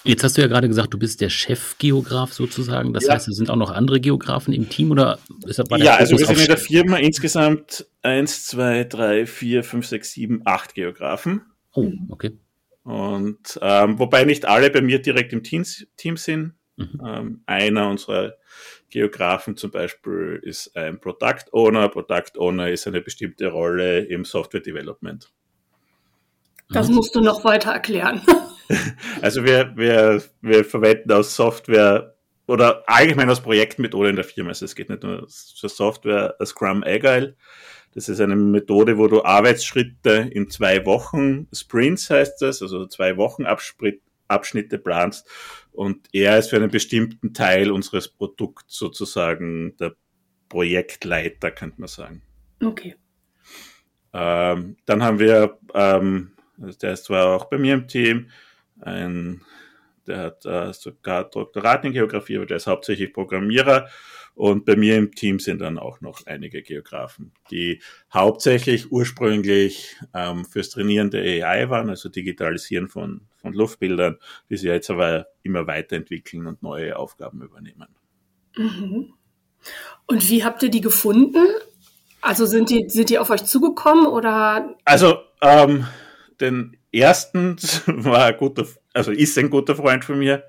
Jetzt 0.03 0.23
hast 0.23 0.37
du 0.37 0.41
ja 0.41 0.47
gerade 0.47 0.67
gesagt, 0.67 0.93
du 0.93 0.97
bist 0.97 1.21
der 1.21 1.29
Chefgeograf 1.29 2.33
sozusagen. 2.33 2.93
Das 2.93 3.05
ja. 3.05 3.13
heißt, 3.13 3.27
es 3.27 3.35
sind 3.35 3.49
auch 3.49 3.55
noch 3.55 3.71
andere 3.71 3.99
Geografen 3.99 4.53
im 4.53 4.69
Team 4.69 4.91
oder 4.91 5.19
ist 5.45 5.59
das 5.59 5.67
Ja, 5.77 5.95
also 5.95 6.17
wir 6.17 6.25
sind 6.25 6.39
in 6.39 6.47
der 6.47 6.57
Firma 6.57 6.97
insgesamt 6.97 7.85
1, 8.01 8.47
2, 8.47 8.85
3, 8.85 9.25
4, 9.27 9.63
5, 9.63 9.85
6, 9.85 10.11
7, 10.11 10.41
8 10.45 10.73
Geografen. 10.73 11.41
Oh, 11.73 11.91
okay. 12.09 12.31
Und 12.83 13.59
ähm, 13.61 13.99
wobei 13.99 14.23
nicht 14.23 14.45
alle 14.45 14.71
bei 14.71 14.81
mir 14.81 14.99
direkt 14.99 15.33
im 15.33 15.43
Team, 15.43 15.63
Team 15.97 16.17
sind. 16.17 16.53
Mhm. 16.77 17.01
Ähm, 17.05 17.43
einer 17.45 17.89
unserer 17.89 18.33
Geografen 18.89 19.55
zum 19.55 19.71
Beispiel 19.71 20.39
ist 20.43 20.75
ein 20.75 20.99
Product 20.99 21.45
Owner. 21.51 21.89
Product 21.89 22.37
Owner 22.37 22.69
ist 22.69 22.87
eine 22.87 23.01
bestimmte 23.01 23.47
Rolle 23.47 23.99
im 23.99 24.25
Software 24.25 24.61
Development. 24.61 25.31
Das 26.71 26.89
musst 26.89 27.15
du 27.15 27.21
noch 27.21 27.43
weiter 27.43 27.71
erklären. 27.71 28.21
Also 29.21 29.43
wir, 29.43 29.73
wir, 29.75 30.23
wir 30.39 30.63
verwenden 30.63 31.11
aus 31.11 31.35
Software 31.35 32.15
oder 32.47 32.83
allgemein 32.87 33.29
aus 33.29 33.41
Projektmethode 33.41 34.09
in 34.09 34.15
der 34.15 34.23
Firma. 34.23 34.51
Also 34.51 34.63
es 34.63 34.75
geht 34.75 34.89
nicht 34.89 35.03
nur 35.03 35.27
für 35.27 35.67
Software, 35.67 36.37
Scrum 36.45 36.81
Agile. 36.85 37.35
Das 37.93 38.07
ist 38.07 38.21
eine 38.21 38.37
Methode, 38.37 38.97
wo 38.97 39.07
du 39.07 39.25
Arbeitsschritte 39.25 40.29
in 40.31 40.49
zwei 40.49 40.85
Wochen, 40.85 41.47
Sprints 41.53 42.09
heißt 42.09 42.41
das, 42.41 42.61
also 42.61 42.85
zwei 42.87 43.17
Wochen 43.17 43.45
Abschnitte 44.27 44.77
planst 44.77 45.27
und 45.73 46.07
er 46.13 46.37
ist 46.37 46.49
für 46.49 46.55
einen 46.55 46.71
bestimmten 46.71 47.33
Teil 47.33 47.71
unseres 47.71 48.07
Produkts 48.07 48.77
sozusagen 48.77 49.75
der 49.77 49.93
Projektleiter, 50.47 51.51
könnte 51.51 51.81
man 51.81 51.89
sagen. 51.89 52.21
Okay. 52.63 52.95
Ähm, 54.13 54.77
dann 54.85 55.03
haben 55.03 55.19
wir, 55.19 55.57
ähm, 55.73 56.31
der 56.57 56.93
ist 56.93 57.05
zwar 57.05 57.35
auch 57.35 57.45
bei 57.45 57.57
mir 57.57 57.73
im 57.73 57.87
Team, 57.87 58.29
ein, 58.79 59.41
der 60.07 60.17
hat 60.17 60.45
äh, 60.45 60.73
sogar 60.73 61.29
Doktorat 61.29 61.85
in 61.85 61.93
Geografie, 61.93 62.37
aber 62.37 62.45
der 62.45 62.57
ist 62.57 62.67
hauptsächlich 62.67 63.13
Programmierer. 63.13 63.87
Und 64.33 64.65
bei 64.65 64.75
mir 64.75 64.97
im 64.97 65.13
Team 65.13 65.39
sind 65.39 65.59
dann 65.59 65.77
auch 65.77 65.99
noch 65.99 66.25
einige 66.25 66.63
Geografen, 66.63 67.33
die 67.51 67.81
hauptsächlich 68.13 68.91
ursprünglich 68.91 69.97
ähm, 70.13 70.45
fürs 70.45 70.69
Trainieren 70.69 71.11
der 71.11 71.45
AI 71.45 71.69
waren, 71.69 71.89
also 71.89 72.07
Digitalisieren 72.07 72.87
von, 72.87 73.21
von 73.35 73.53
Luftbildern, 73.53 74.17
die 74.49 74.57
sie 74.57 74.69
jetzt 74.69 74.89
aber 74.89 75.27
immer 75.43 75.67
weiterentwickeln 75.67 76.47
und 76.47 76.63
neue 76.63 76.97
Aufgaben 76.97 77.41
übernehmen. 77.41 77.89
Mhm. 78.55 79.13
Und 80.07 80.29
wie 80.29 80.43
habt 80.43 80.63
ihr 80.63 80.69
die 80.69 80.81
gefunden? 80.81 81.45
Also 82.21 82.45
sind 82.45 82.69
die, 82.69 82.85
sind 82.87 83.09
die 83.09 83.19
auf 83.19 83.29
euch 83.29 83.43
zugekommen 83.43 84.05
oder? 84.05 84.75
Also 84.85 85.19
ähm, 85.41 85.87
den 86.41 86.77
ersten 86.91 87.55
war 87.85 88.25
ein 88.25 88.37
guter, 88.37 88.65
also 88.93 89.11
ist 89.11 89.37
ein 89.37 89.49
guter 89.49 89.75
Freund 89.75 90.03
von 90.03 90.19
mir, 90.19 90.43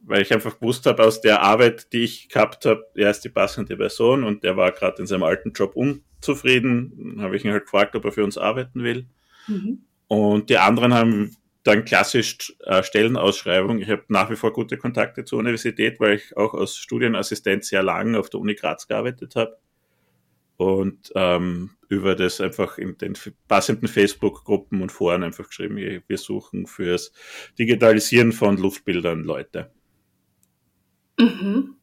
weil 0.00 0.22
ich 0.22 0.32
einfach 0.32 0.58
gewusst 0.58 0.86
habe, 0.86 1.02
aus 1.02 1.20
der 1.20 1.42
Arbeit, 1.42 1.92
die 1.92 2.04
ich 2.04 2.28
gehabt 2.28 2.66
habe, 2.66 2.86
er 2.94 3.10
ist 3.10 3.22
die 3.22 3.30
passende 3.30 3.76
Person 3.76 4.24
und 4.24 4.44
der 4.44 4.56
war 4.56 4.72
gerade 4.72 5.00
in 5.00 5.06
seinem 5.06 5.22
alten 5.22 5.52
Job 5.52 5.76
unzufrieden. 5.76 7.14
Dann 7.16 7.24
habe 7.24 7.36
ich 7.36 7.44
ihn 7.44 7.52
halt 7.52 7.64
gefragt, 7.64 7.96
ob 7.96 8.04
er 8.04 8.12
für 8.12 8.24
uns 8.24 8.38
arbeiten 8.38 8.82
will. 8.82 9.06
Mhm. 9.46 9.84
Und 10.08 10.50
die 10.50 10.58
anderen 10.58 10.94
haben 10.94 11.36
dann 11.64 11.84
klassisch 11.84 12.54
äh, 12.64 12.82
Stellenausschreibung. 12.82 13.78
Ich 13.78 13.88
habe 13.88 14.04
nach 14.08 14.30
wie 14.30 14.36
vor 14.36 14.52
gute 14.52 14.76
Kontakte 14.76 15.24
zur 15.24 15.38
Universität, 15.38 15.98
weil 15.98 16.16
ich 16.16 16.36
auch 16.36 16.52
als 16.54 16.76
Studienassistent 16.76 17.64
sehr 17.64 17.82
lange 17.82 18.18
auf 18.18 18.28
der 18.28 18.40
Uni 18.40 18.54
Graz 18.54 18.86
gearbeitet 18.86 19.34
habe. 19.34 19.56
Und 20.56 21.12
ähm, 21.14 21.70
über 21.88 22.14
das 22.14 22.40
einfach 22.40 22.78
in 22.78 22.96
den 22.98 23.14
passenden 23.48 23.88
Facebook-Gruppen 23.88 24.82
und 24.82 24.92
Foren 24.92 25.22
einfach 25.22 25.48
geschrieben, 25.48 25.76
wir 25.76 26.18
suchen 26.18 26.66
fürs 26.66 27.12
Digitalisieren 27.58 28.32
von 28.32 28.56
Luftbildern 28.56 29.24
Leute. 29.24 29.72
Mhm. 31.18 31.76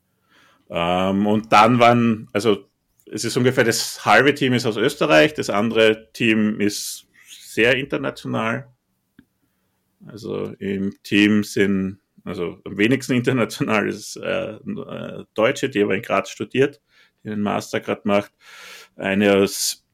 Ähm, 0.70 1.28
und 1.28 1.52
dann 1.52 1.80
waren, 1.80 2.30
also 2.34 2.70
es 3.12 3.26
ist 3.26 3.36
ungefähr 3.36 3.64
das 3.66 4.06
halbe 4.06 4.34
Team 4.34 4.54
ist 4.54 4.66
aus 4.66 4.78
Österreich, 4.78 5.34
das 5.34 5.50
andere 5.50 6.12
Team 6.14 6.60
ist 6.60 7.08
sehr 7.28 7.76
international. 7.76 8.70
Also 10.08 10.54
im 10.60 10.96
Team 11.04 11.44
sind, 11.44 12.00
also 12.24 12.60
am 12.64 12.78
wenigsten 12.78 13.14
international 13.14 13.88
ist 13.88 14.16
äh, 14.16 14.54
äh, 14.54 15.26
Deutsche, 15.34 15.70
die 15.70 15.84
aber 15.84 15.96
in 15.96 16.02
Graz 16.02 16.30
studiert, 16.30 16.82
die 17.24 17.30
den 17.30 17.42
Master 17.42 17.80
gerade 17.80 18.02
macht. 18.06 18.32
Eine 18.96 19.36
aus 19.36 19.86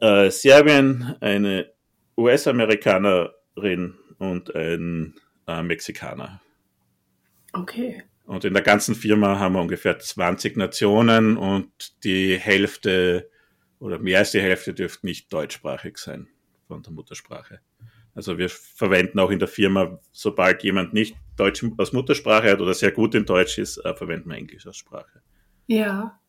äh, 0.00 0.30
Serbien, 0.30 1.16
eine 1.20 1.72
US-Amerikanerin 2.16 3.94
und 4.18 4.54
ein 4.54 5.14
äh, 5.46 5.62
Mexikaner. 5.62 6.40
Okay. 7.52 8.04
Und 8.26 8.44
in 8.44 8.54
der 8.54 8.62
ganzen 8.62 8.94
Firma 8.94 9.38
haben 9.38 9.54
wir 9.54 9.60
ungefähr 9.60 9.98
20 9.98 10.56
Nationen 10.56 11.36
und 11.36 12.04
die 12.04 12.36
Hälfte 12.38 13.28
oder 13.80 13.98
mehr 13.98 14.18
als 14.18 14.30
die 14.30 14.40
Hälfte 14.40 14.74
dürfte 14.74 15.06
nicht 15.06 15.32
deutschsprachig 15.32 15.98
sein 15.98 16.28
von 16.68 16.82
der 16.82 16.92
Muttersprache. 16.92 17.60
Also 18.14 18.38
wir 18.38 18.48
verwenden 18.48 19.18
auch 19.18 19.30
in 19.30 19.38
der 19.38 19.48
Firma, 19.48 19.98
sobald 20.12 20.62
jemand 20.62 20.92
nicht 20.92 21.16
Deutsch 21.36 21.64
als 21.78 21.92
Muttersprache 21.92 22.50
hat 22.50 22.60
oder 22.60 22.74
sehr 22.74 22.92
gut 22.92 23.14
in 23.14 23.24
Deutsch 23.24 23.58
ist, 23.58 23.78
äh, 23.78 23.94
verwenden 23.94 24.30
wir 24.30 24.36
Englisch 24.36 24.66
als 24.66 24.76
Sprache. 24.76 25.22
Ja. 25.66 26.19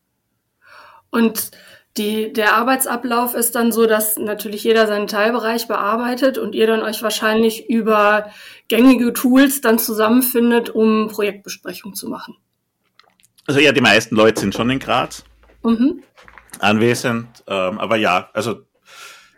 Und 1.11 1.51
die, 1.97 2.31
der 2.31 2.55
Arbeitsablauf 2.55 3.33
ist 3.33 3.53
dann 3.55 3.71
so, 3.73 3.85
dass 3.85 4.17
natürlich 4.17 4.63
jeder 4.63 4.87
seinen 4.87 5.07
Teilbereich 5.07 5.67
bearbeitet 5.67 6.37
und 6.37 6.55
ihr 6.55 6.65
dann 6.65 6.81
euch 6.81 7.03
wahrscheinlich 7.03 7.69
über 7.69 8.31
gängige 8.69 9.11
Tools 9.11 9.59
dann 9.59 9.77
zusammenfindet, 9.77 10.69
um 10.69 11.09
Projektbesprechungen 11.09 11.95
zu 11.95 12.07
machen. 12.07 12.37
Also 13.45 13.59
ja, 13.59 13.73
die 13.73 13.81
meisten 13.81 14.15
Leute 14.15 14.39
sind 14.39 14.55
schon 14.55 14.69
in 14.69 14.79
Graz 14.79 15.25
mhm. 15.63 16.01
anwesend, 16.59 17.27
ähm, 17.47 17.79
aber 17.79 17.97
ja, 17.97 18.29
also 18.33 18.61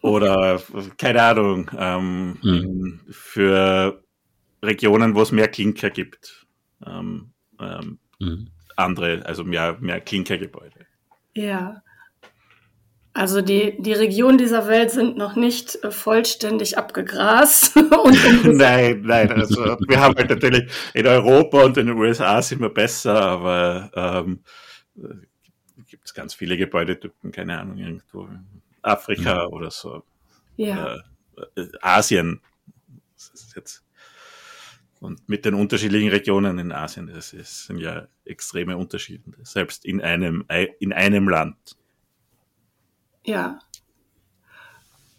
Oder, 0.00 0.60
keine 0.98 1.22
Ahnung, 1.22 1.70
ähm, 1.76 2.38
hm. 2.42 3.00
für 3.10 4.02
Regionen, 4.62 5.14
wo 5.14 5.22
es 5.22 5.32
mehr 5.32 5.48
Klinker 5.48 5.90
gibt. 5.90 6.46
Ähm, 6.84 7.32
ähm, 7.60 7.98
hm. 8.20 8.48
Andere, 8.76 9.24
also 9.24 9.44
mehr, 9.44 9.78
mehr 9.80 10.00
Klinkergebäude. 10.00 10.86
Ja. 11.34 11.82
Also 13.16 13.40
die, 13.40 13.80
die 13.80 13.94
Regionen 13.94 14.36
dieser 14.36 14.68
Welt 14.68 14.90
sind 14.90 15.16
noch 15.16 15.36
nicht 15.36 15.82
äh, 15.82 15.90
vollständig 15.90 16.76
abgegrast. 16.76 17.74
nein, 18.44 19.00
nein. 19.06 19.32
Also 19.32 19.78
wir 19.88 20.00
haben 20.00 20.14
halt 20.16 20.28
natürlich 20.28 20.70
in 20.92 21.06
Europa 21.06 21.62
und 21.62 21.78
in 21.78 21.86
den 21.86 21.96
USA 21.96 22.42
sind 22.42 22.60
wir 22.60 22.68
besser, 22.68 23.18
aber 23.18 23.90
ähm, 23.94 24.40
äh, 24.98 25.82
gibt 25.86 26.04
es 26.04 26.12
ganz 26.12 26.34
viele 26.34 26.58
Gebäudetypen, 26.58 27.32
keine 27.32 27.58
Ahnung, 27.58 27.78
irgendwo 27.78 28.26
in 28.26 28.44
Afrika 28.82 29.46
mhm. 29.46 29.52
oder 29.54 29.70
so. 29.70 30.02
Ja. 30.58 30.96
Äh, 31.56 31.68
Asien. 31.80 32.42
jetzt 33.54 33.82
und 35.00 35.26
mit 35.26 35.46
den 35.46 35.54
unterschiedlichen 35.54 36.10
Regionen 36.10 36.58
in 36.58 36.70
Asien, 36.70 37.06
das, 37.06 37.32
ist, 37.32 37.64
sind 37.64 37.78
ja 37.78 38.08
extreme 38.26 38.76
Unterschiede, 38.76 39.24
selbst 39.42 39.86
in 39.86 40.02
einem, 40.02 40.44
in 40.80 40.92
einem 40.92 41.28
Land. 41.30 41.76
Ja. 43.26 43.58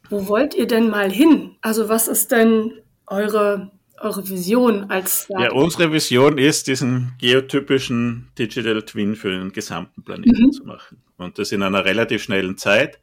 Wo 0.09 0.27
wollt 0.27 0.55
ihr 0.55 0.67
denn 0.67 0.89
mal 0.89 1.11
hin? 1.11 1.55
Also 1.61 1.89
was 1.89 2.07
ist 2.07 2.31
denn 2.31 2.71
eure, 3.05 3.71
eure 3.99 4.27
Vision 4.27 4.89
als? 4.89 5.27
Ja, 5.29 5.51
unsere 5.51 5.91
Vision 5.91 6.37
ist, 6.37 6.67
diesen 6.67 7.13
geotypischen 7.19 8.29
Digital 8.39 8.81
Twin 8.83 9.15
für 9.15 9.29
den 9.29 9.51
gesamten 9.51 10.03
Planeten 10.03 10.45
mhm. 10.45 10.51
zu 10.53 10.63
machen. 10.63 11.03
Und 11.17 11.37
das 11.37 11.51
in 11.51 11.61
einer 11.61 11.83
relativ 11.83 12.23
schnellen 12.23 12.57
Zeit. 12.57 12.99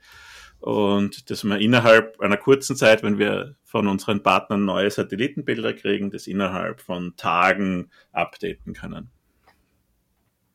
Und 0.61 1.31
dass 1.31 1.45
wir 1.45 1.59
innerhalb 1.59 2.19
einer 2.21 2.39
kurzen 2.39 2.75
Zeit, 2.75 3.03
wenn 3.03 3.19
wir 3.19 3.57
von 3.65 3.87
unseren 3.87 4.23
Partnern 4.23 4.65
neue 4.65 4.91
Satellitenbilder 4.91 5.75
kriegen, 5.75 6.11
das 6.11 6.27
innerhalb 6.27 6.81
von 6.81 7.17
Tagen 7.17 7.91
updaten 8.13 8.73
können. 8.73 9.11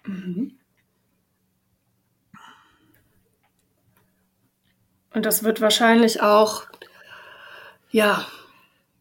Mhm. 0.08 0.59
Und 5.14 5.26
das 5.26 5.44
wird 5.44 5.62
wahrscheinlich 5.62 6.22
auch, 6.22 6.64
ja, 7.92 8.26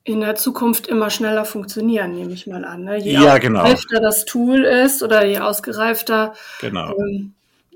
in 0.04 0.20
der 0.20 0.36
Zukunft 0.36 0.86
immer 0.86 1.10
schneller 1.10 1.44
funktionieren, 1.44 2.14
nehme 2.14 2.32
ich 2.32 2.46
mal 2.46 2.64
an. 2.64 2.84
Ne? 2.84 2.98
Je 2.98 3.12
ja, 3.12 3.36
genau. 3.36 3.60
ausgereifter 3.60 4.00
das 4.00 4.24
Tool 4.24 4.64
ist 4.64 5.02
oder 5.02 5.26
je 5.26 5.38
ausgereifter 5.40 6.34
genau. 6.60 6.96
ähm, 6.96 7.34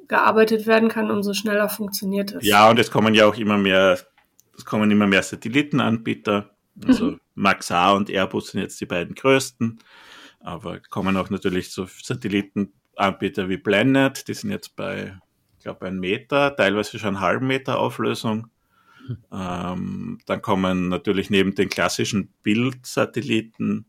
gearbeitet 0.09 0.67
werden 0.67 0.89
kann, 0.89 1.11
umso 1.11 1.35
schneller 1.35 1.69
funktioniert 1.69 2.33
es. 2.33 2.47
Ja, 2.47 2.71
und 2.71 2.79
es 2.79 2.91
kommen 2.91 3.13
ja 3.13 3.27
auch 3.27 3.37
immer 3.37 3.59
mehr, 3.59 3.99
es 4.57 4.65
kommen 4.65 4.91
immer 4.91 5.07
mehr 5.07 5.23
Satellitenanbieter. 5.23 6.51
Also 6.87 7.05
mhm. 7.05 7.21
Maxar 7.35 7.97
und 7.97 8.09
Airbus 8.09 8.49
sind 8.49 8.63
jetzt 8.63 8.81
die 8.81 8.87
beiden 8.87 9.15
größten, 9.15 9.81
aber 10.41 10.81
kommen 10.91 11.19
auch 11.19 11.29
natürlich 11.29 11.71
so 11.71 11.87
Satellitenanbieter 11.87 13.51
wie 13.51 13.59
Planet, 13.59 14.27
die 14.27 14.35
sind 14.35 14.51
jetzt 14.51 14.75
bei 14.75 15.19
glaube, 15.63 15.87
ein 15.87 15.99
Meter, 15.99 16.55
teilweise 16.57 16.99
schon 16.99 17.17
einen 17.17 17.21
halben 17.21 17.47
Meter 17.47 17.79
Auflösung. 17.79 18.49
Ähm, 19.33 20.19
dann 20.27 20.43
kommen 20.43 20.89
natürlich 20.89 21.29
neben 21.29 21.55
den 21.55 21.69
klassischen 21.69 22.33
Bildsatelliten 22.43 23.87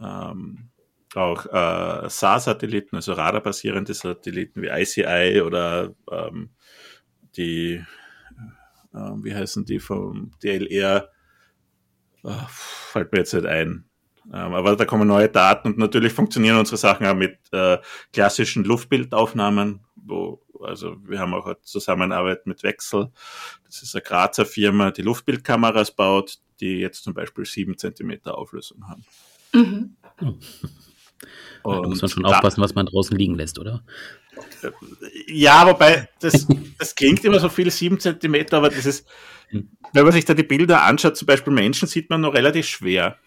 ähm, 0.00 0.70
auch 1.14 1.46
äh, 1.46 2.08
SAR-Satelliten, 2.08 2.96
also 2.96 3.12
radarbasierende 3.12 3.94
Satelliten 3.94 4.62
wie 4.62 4.68
ICI 4.68 5.42
oder 5.42 5.94
ähm, 6.10 6.50
die, 7.36 7.84
äh, 8.94 9.12
wie 9.22 9.34
heißen 9.34 9.64
die 9.64 9.78
vom 9.78 10.32
DLR, 10.42 11.10
äh, 12.24 12.30
fällt 12.48 13.12
mir 13.12 13.18
jetzt 13.18 13.34
nicht 13.34 13.46
ein. 13.46 13.84
Ähm, 14.32 14.54
aber 14.54 14.76
da 14.76 14.84
kommen 14.84 15.08
neue 15.08 15.28
Daten 15.28 15.68
und 15.68 15.78
natürlich 15.78 16.12
funktionieren 16.12 16.58
unsere 16.58 16.76
Sachen 16.76 17.06
auch 17.06 17.14
mit 17.14 17.38
äh, 17.52 17.78
klassischen 18.12 18.64
Luftbildaufnahmen, 18.64 19.80
wo 19.96 20.40
also 20.64 20.96
wir 21.04 21.18
haben 21.18 21.34
auch 21.34 21.46
eine 21.46 21.60
Zusammenarbeit 21.62 22.46
mit 22.46 22.62
Wechsel. 22.62 23.10
Das 23.66 23.82
ist 23.82 23.94
eine 23.94 24.02
Grazer 24.02 24.46
Firma, 24.46 24.90
die 24.90 25.02
Luftbildkameras 25.02 25.92
baut, 25.92 26.38
die 26.60 26.78
jetzt 26.78 27.04
zum 27.04 27.14
Beispiel 27.14 27.44
sieben 27.44 27.76
Zentimeter 27.78 28.36
Auflösung 28.36 28.88
haben. 28.88 29.04
Mhm. 29.52 29.96
Und 31.62 31.82
da 31.82 31.88
muss 31.88 32.02
man 32.02 32.10
schon 32.10 32.24
aufpassen, 32.24 32.60
was 32.60 32.74
man 32.74 32.86
draußen 32.86 33.16
liegen 33.16 33.34
lässt, 33.34 33.58
oder? 33.58 33.84
Ja, 35.26 35.66
wobei, 35.66 36.08
das, 36.20 36.46
das 36.78 36.94
klingt 36.94 37.24
immer 37.24 37.38
so 37.38 37.48
viel, 37.48 37.70
sieben 37.70 38.00
Zentimeter, 38.00 38.56
aber 38.56 38.70
das 38.70 38.86
ist, 38.86 39.06
wenn 39.50 40.04
man 40.04 40.12
sich 40.12 40.24
da 40.24 40.34
die 40.34 40.42
Bilder 40.42 40.82
anschaut, 40.82 41.16
zum 41.16 41.26
Beispiel 41.26 41.52
Menschen, 41.52 41.86
sieht 41.86 42.10
man 42.10 42.22
noch 42.22 42.34
relativ 42.34 42.66
schwer. 42.66 43.18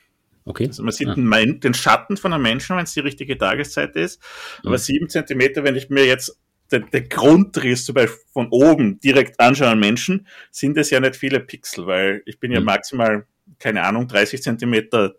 Okay. 0.45 0.67
Also 0.67 0.84
man 0.84 0.91
sieht 0.93 1.08
ja. 1.08 1.15
den 1.15 1.74
Schatten 1.74 2.17
von 2.17 2.32
einem 2.34 2.43
Menschen, 2.43 2.76
wenn 2.78 2.84
es 2.84 2.93
die 2.93 3.00
richtige 3.00 3.38
Tageszeit 3.38 3.95
ist. 3.95 4.21
Aber 4.60 4.71
mhm. 4.71 4.78
sieben 4.78 5.10
Zentimeter, 5.10 5.63
wenn 5.63 5.76
ich 5.76 5.89
mir 5.89 6.06
jetzt 6.06 6.39
den, 6.71 6.89
den 6.89 7.10
Grundriss 7.10 7.86
zum 7.86 7.95
Beispiel 7.95 8.19
von 8.32 8.47
oben 8.49 8.99
direkt 8.99 9.39
anschaue 9.39 9.69
an 9.69 9.80
Menschen, 9.80 10.28
sind 10.51 10.78
es 10.78 10.89
ja 10.89 10.99
nicht 10.99 11.15
viele 11.15 11.39
Pixel, 11.39 11.86
weil 11.86 12.23
ich 12.25 12.39
bin 12.39 12.51
ja 12.51 12.60
mhm. 12.60 12.65
maximal, 12.65 13.25
keine 13.60 13.84
Ahnung, 13.84 14.08
30 14.08 14.41
Zentimeter 14.41 15.15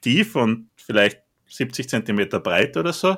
tief 0.00 0.36
und 0.36 0.70
vielleicht 0.76 1.22
70 1.48 1.88
Zentimeter 1.88 2.40
breit 2.40 2.76
oder 2.76 2.92
so. 2.92 3.16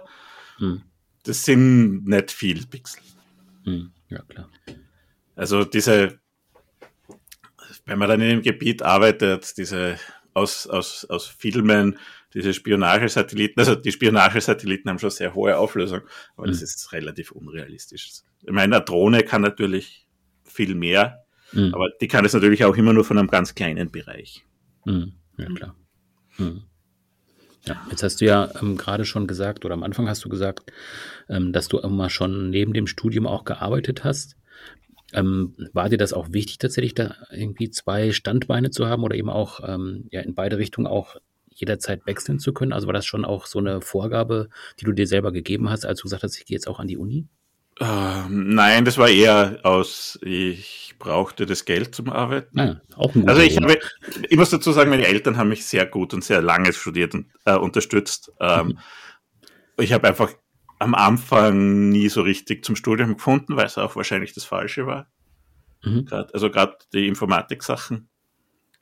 Mhm. 0.59 0.83
Das 1.25 1.45
sind 1.45 2.05
nicht 2.07 2.31
viel 2.31 2.67
Pixel. 2.67 3.03
Mhm. 3.65 3.93
Ja, 4.09 4.23
klar. 4.23 4.49
Also 5.37 5.65
diese, 5.65 6.19
wenn 7.87 7.99
man 7.99 8.09
dann 8.09 8.21
in 8.21 8.29
dem 8.29 8.43
Gebiet 8.43 8.83
arbeitet, 8.83 9.57
diese 9.57 9.99
aus, 10.35 10.67
aus, 10.67 11.05
aus 11.07 11.27
Filmen, 11.27 11.99
diese 12.35 12.55
Spionagesatelliten, 12.55 13.61
also 13.61 13.75
die 13.75 13.93
Spionagesatelliten 13.93 14.91
haben 14.91 14.99
schon 14.99 15.11
sehr 15.11 15.35
hohe 15.35 15.57
Auflösung, 15.57 16.01
aber 16.37 16.47
mhm. 16.47 16.53
das 16.53 16.63
ist 16.63 16.93
relativ 16.93 17.33
unrealistisch. 17.33 18.23
Ich 18.43 18.53
meine, 18.53 18.77
eine 18.77 18.85
Drohne 18.85 19.23
kann 19.23 19.43
natürlich 19.43 20.07
viel 20.45 20.75
mehr, 20.75 21.25
mhm. 21.53 21.75
aber 21.75 21.89
die 22.01 22.09
kann 22.09 22.25
es 22.25 22.33
natürlich 22.33 22.65
auch 22.65 22.77
immer 22.77 22.93
nur 22.93 23.05
von 23.05 23.19
einem 23.19 23.29
ganz 23.29 23.55
kleinen 23.55 23.91
Bereich. 23.91 24.45
Mhm. 24.85 25.13
Ja, 25.39 25.47
klar. 25.47 25.77
Mhm. 26.39 26.63
Ja, 27.65 27.81
jetzt 27.91 28.03
hast 28.03 28.21
du 28.21 28.25
ja 28.25 28.51
ähm, 28.61 28.77
gerade 28.77 29.05
schon 29.05 29.27
gesagt, 29.27 29.65
oder 29.65 29.75
am 29.75 29.85
Anfang 29.85 30.09
hast 30.09 30.25
du 30.25 30.29
gesagt, 30.29 30.73
ähm, 31.29 31.53
dass 31.53 31.69
du 31.69 31.79
immer 31.79 32.11
schon 32.11 32.51
neben 32.51 32.73
dem 32.73 32.89
Studium 32.89 33.27
auch 33.27 33.45
gearbeitet 33.45 34.03
hast. 34.03 34.37
Ähm, 35.13 35.55
war 35.73 35.89
dir 35.89 35.99
das 35.99 36.13
auch 36.13 36.33
wichtig, 36.33 36.59
tatsächlich 36.59 36.95
da 36.95 37.15
irgendwie 37.31 37.71
zwei 37.71 38.13
Standbeine 38.13 38.71
zu 38.71 38.87
haben 38.87 39.05
oder 39.05 39.15
eben 39.15 39.29
auch 39.29 39.61
ähm, 39.63 40.09
ja, 40.11 40.23
in 40.23 40.35
beide 40.35 40.59
Richtungen 40.59 40.87
auch 40.87 41.17
jederzeit 41.55 42.07
wechseln 42.07 42.39
zu 42.39 42.53
können? 42.53 42.73
Also 42.73 42.87
war 42.87 42.95
das 42.95 43.07
schon 43.07 43.25
auch 43.25 43.47
so 43.47 43.59
eine 43.59 43.81
Vorgabe, 43.81 44.49
die 44.81 44.85
du 44.85 44.93
dir 44.93 45.07
selber 45.07 45.33
gegeben 45.33 45.71
hast, 45.71 45.85
als 45.85 46.01
du 46.01 46.05
gesagt 46.05 46.23
hast, 46.23 46.37
ich 46.37 46.47
gehe 46.47 46.57
jetzt 46.57 46.69
auch 46.69 46.81
an 46.81 46.89
die 46.89 46.97
Uni? 46.97 47.27
Ähm, 47.81 48.51
nein, 48.51 48.85
das 48.85 48.99
war 48.99 49.09
eher 49.09 49.61
aus, 49.63 50.19
ich 50.23 50.95
brauchte 50.99 51.47
das 51.47 51.65
Geld 51.65 51.95
zum 51.95 52.11
Arbeiten. 52.11 52.61
Ah, 52.61 52.81
auch 52.97 53.15
ein 53.15 53.29
also 53.29 53.41
ich 53.41 53.57
habe, 53.57 53.79
ich 54.29 54.37
muss 54.37 54.51
dazu 54.51 54.73
sagen, 54.73 54.91
meine 54.91 55.07
Eltern 55.07 55.37
haben 55.37 55.49
mich 55.49 55.65
sehr 55.65 55.87
gut 55.87 56.13
und 56.13 56.23
sehr 56.23 56.43
lange 56.43 56.73
studiert 56.73 57.15
und 57.15 57.27
äh, 57.45 57.57
unterstützt. 57.57 58.31
Ähm, 58.41 58.67
mhm. 58.67 58.79
Ich 59.79 59.93
habe 59.93 60.07
einfach 60.07 60.33
am 60.79 60.95
Anfang 60.95 61.89
nie 61.89 62.09
so 62.09 62.23
richtig 62.23 62.65
zum 62.65 62.77
Studium 62.77 63.15
gefunden, 63.15 63.57
weil 63.57 63.67
es 63.67 63.79
auch 63.79 63.97
wahrscheinlich 63.97 64.35
das 64.35 64.45
Falsche 64.45 64.87
war. 64.87 65.11
Mhm. 65.83 66.05
Grad, 66.05 66.35
also 66.35 66.51
gerade 66.51 66.77
die 66.93 67.09
Informatik-Sachen 67.09 68.09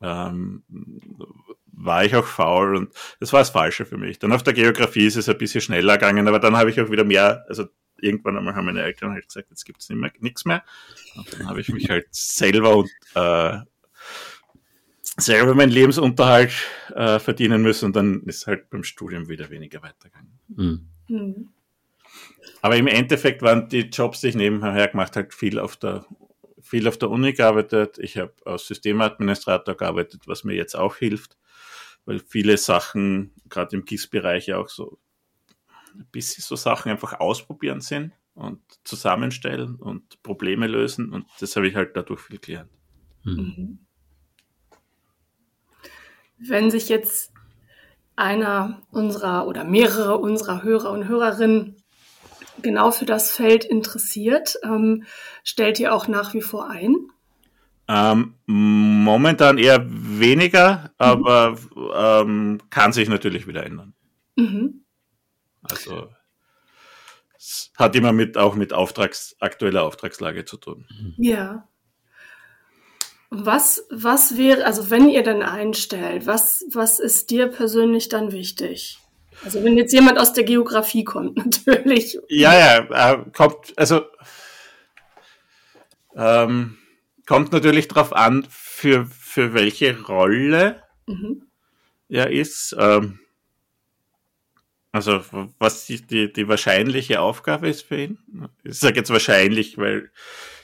ähm, 0.02 0.62
war 1.82 2.04
ich 2.04 2.14
auch 2.14 2.26
faul 2.26 2.76
und 2.76 2.92
das 3.20 3.32
war 3.32 3.40
das 3.40 3.50
Falsche 3.50 3.86
für 3.86 3.96
mich. 3.96 4.18
Dann 4.18 4.32
auf 4.32 4.42
der 4.42 4.52
Geografie 4.52 5.06
ist 5.06 5.16
es 5.16 5.28
ein 5.28 5.38
bisschen 5.38 5.60
schneller 5.60 5.94
gegangen, 5.94 6.28
aber 6.28 6.38
dann 6.38 6.56
habe 6.56 6.70
ich 6.70 6.80
auch 6.80 6.90
wieder 6.90 7.04
mehr, 7.04 7.44
also 7.48 7.66
irgendwann 8.00 8.36
einmal 8.36 8.54
haben 8.54 8.66
meine 8.66 8.82
Eltern 8.82 9.12
halt 9.12 9.26
gesagt, 9.26 9.50
jetzt 9.50 9.64
gibt 9.64 9.80
es 9.80 9.88
nichts 9.88 10.44
mehr. 10.44 10.62
Und 11.16 11.32
dann 11.32 11.48
habe 11.48 11.60
ich 11.60 11.68
mich 11.70 11.88
halt 11.90 12.06
selber 12.10 12.76
und 12.76 12.90
äh, 13.14 13.58
selber 15.16 15.54
meinen 15.54 15.72
Lebensunterhalt 15.72 16.52
äh, 16.94 17.18
verdienen 17.18 17.62
müssen 17.62 17.86
und 17.86 17.96
dann 17.96 18.22
ist 18.22 18.46
halt 18.46 18.70
beim 18.70 18.84
Studium 18.84 19.28
wieder 19.28 19.50
weniger 19.50 19.82
weitergegangen. 19.82 20.38
Mhm. 20.48 20.88
Mhm. 21.08 21.48
Aber 22.62 22.76
im 22.76 22.86
Endeffekt 22.86 23.42
waren 23.42 23.68
die 23.68 23.88
Jobs, 23.88 24.20
die 24.20 24.28
ich 24.28 24.34
nebenher 24.34 24.88
gemacht 24.88 25.16
habe, 25.16 25.28
viel 25.30 25.58
auf 25.58 25.76
der 25.76 26.04
viel 26.62 26.86
auf 26.86 26.98
der 26.98 27.10
Uni 27.10 27.32
gearbeitet. 27.32 27.98
Ich 27.98 28.18
habe 28.18 28.32
als 28.44 28.66
Systemadministrator 28.66 29.76
gearbeitet, 29.76 30.22
was 30.26 30.44
mir 30.44 30.54
jetzt 30.54 30.76
auch 30.76 30.96
hilft, 30.96 31.36
weil 32.04 32.20
viele 32.20 32.56
Sachen, 32.56 33.32
gerade 33.48 33.76
im 33.76 33.84
GIS-Bereich 33.84 34.52
auch 34.54 34.68
so 34.68 34.98
ein 35.94 36.06
bisschen 36.12 36.42
so 36.42 36.56
Sachen 36.56 36.90
einfach 36.90 37.20
ausprobieren 37.20 37.80
sind 37.80 38.12
und 38.34 38.60
zusammenstellen 38.84 39.76
und 39.76 40.22
Probleme 40.22 40.66
lösen. 40.66 41.12
Und 41.12 41.26
das 41.40 41.56
habe 41.56 41.68
ich 41.68 41.74
halt 41.74 41.96
dadurch 41.96 42.20
viel 42.20 42.38
gelernt. 42.38 42.70
Mhm. 43.24 43.86
Wenn 46.38 46.70
sich 46.70 46.88
jetzt 46.88 47.32
einer 48.16 48.82
unserer 48.90 49.46
oder 49.46 49.64
mehrere 49.64 50.16
unserer 50.18 50.62
Hörer 50.62 50.90
und 50.90 51.06
Hörerinnen 51.08 51.76
genau 52.62 52.90
für 52.90 53.06
das 53.06 53.30
Feld 53.30 53.64
interessiert, 53.64 54.56
ähm, 54.62 55.04
stellt 55.44 55.80
ihr 55.80 55.94
auch 55.94 56.08
nach 56.08 56.34
wie 56.34 56.42
vor 56.42 56.68
ein? 56.68 56.94
Ähm, 57.92 58.37
momentan 58.46 59.59
eher 59.59 59.85
weniger, 59.85 60.85
mhm. 60.85 60.88
aber 60.98 61.57
ähm, 61.92 62.61
kann 62.70 62.92
sich 62.92 63.09
natürlich 63.09 63.48
wieder 63.48 63.66
ändern. 63.66 63.94
Mhm. 64.37 64.85
Also 65.62 66.09
es 67.37 67.72
hat 67.76 67.96
immer 67.96 68.12
mit 68.12 68.38
auch 68.38 68.55
mit 68.55 68.72
Auftrags, 68.72 69.35
aktueller 69.40 69.83
Auftragslage 69.83 70.44
zu 70.44 70.57
tun. 70.57 70.87
Ja. 71.18 71.66
Was, 73.31 73.85
was 73.90 74.37
wäre, 74.37 74.66
also 74.66 74.90
wenn 74.90 75.09
ihr 75.09 75.24
dann 75.24 75.42
einstellt, 75.42 76.26
was, 76.26 76.64
was 76.72 77.00
ist 77.00 77.31
dir 77.31 77.48
persönlich 77.48 78.09
dann 78.09 78.31
wichtig? 78.31 78.98
Also 79.44 79.64
wenn 79.64 79.76
jetzt 79.76 79.92
jemand 79.92 80.18
aus 80.18 80.33
der 80.33 80.44
Geografie 80.44 81.03
kommt, 81.03 81.38
natürlich. 81.66 82.16
Ja, 82.29 82.57
ja, 82.57 83.14
äh, 83.14 83.24
kommt, 83.33 83.72
also 83.76 84.03
ähm, 86.14 86.76
kommt 87.30 87.52
natürlich 87.52 87.86
darauf 87.86 88.12
an, 88.12 88.44
für, 88.50 89.06
für 89.06 89.54
welche 89.54 90.02
Rolle 90.02 90.82
mhm. 91.06 91.46
er 92.08 92.28
ist. 92.28 92.74
Ähm, 92.76 93.20
also 94.90 95.22
was 95.60 95.86
die, 95.86 96.04
die, 96.04 96.32
die 96.32 96.48
wahrscheinliche 96.48 97.20
Aufgabe 97.20 97.68
ist 97.68 97.82
für 97.82 98.02
ihn. 98.02 98.18
Ich 98.64 98.80
sage 98.80 98.96
jetzt 98.96 99.10
wahrscheinlich, 99.10 99.78
weil 99.78 100.10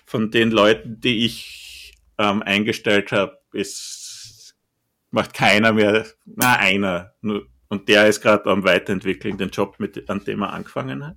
von 0.07 0.33
den 0.33 0.51
Leuten, 0.51 1.01
die 1.01 1.25
ich 1.25 1.95
ähm, 2.19 2.43
eingestellt 2.43 3.13
habe, 3.13 3.39
ist 3.53 4.57
macht 5.13 5.35
keiner 5.35 5.73
mehr, 5.73 6.05
na 6.25 6.57
einer, 6.57 7.15
nur 7.21 7.47
und 7.69 7.89
der 7.89 8.09
ist 8.09 8.23
gerade 8.23 8.51
am 8.51 8.65
Weiterentwickeln, 8.65 9.39
den 9.39 9.51
Job, 9.51 9.77
mit, 9.79 10.11
an 10.11 10.25
dem 10.25 10.43
er 10.43 10.53
angefangen 10.53 11.07
hat. 11.07 11.17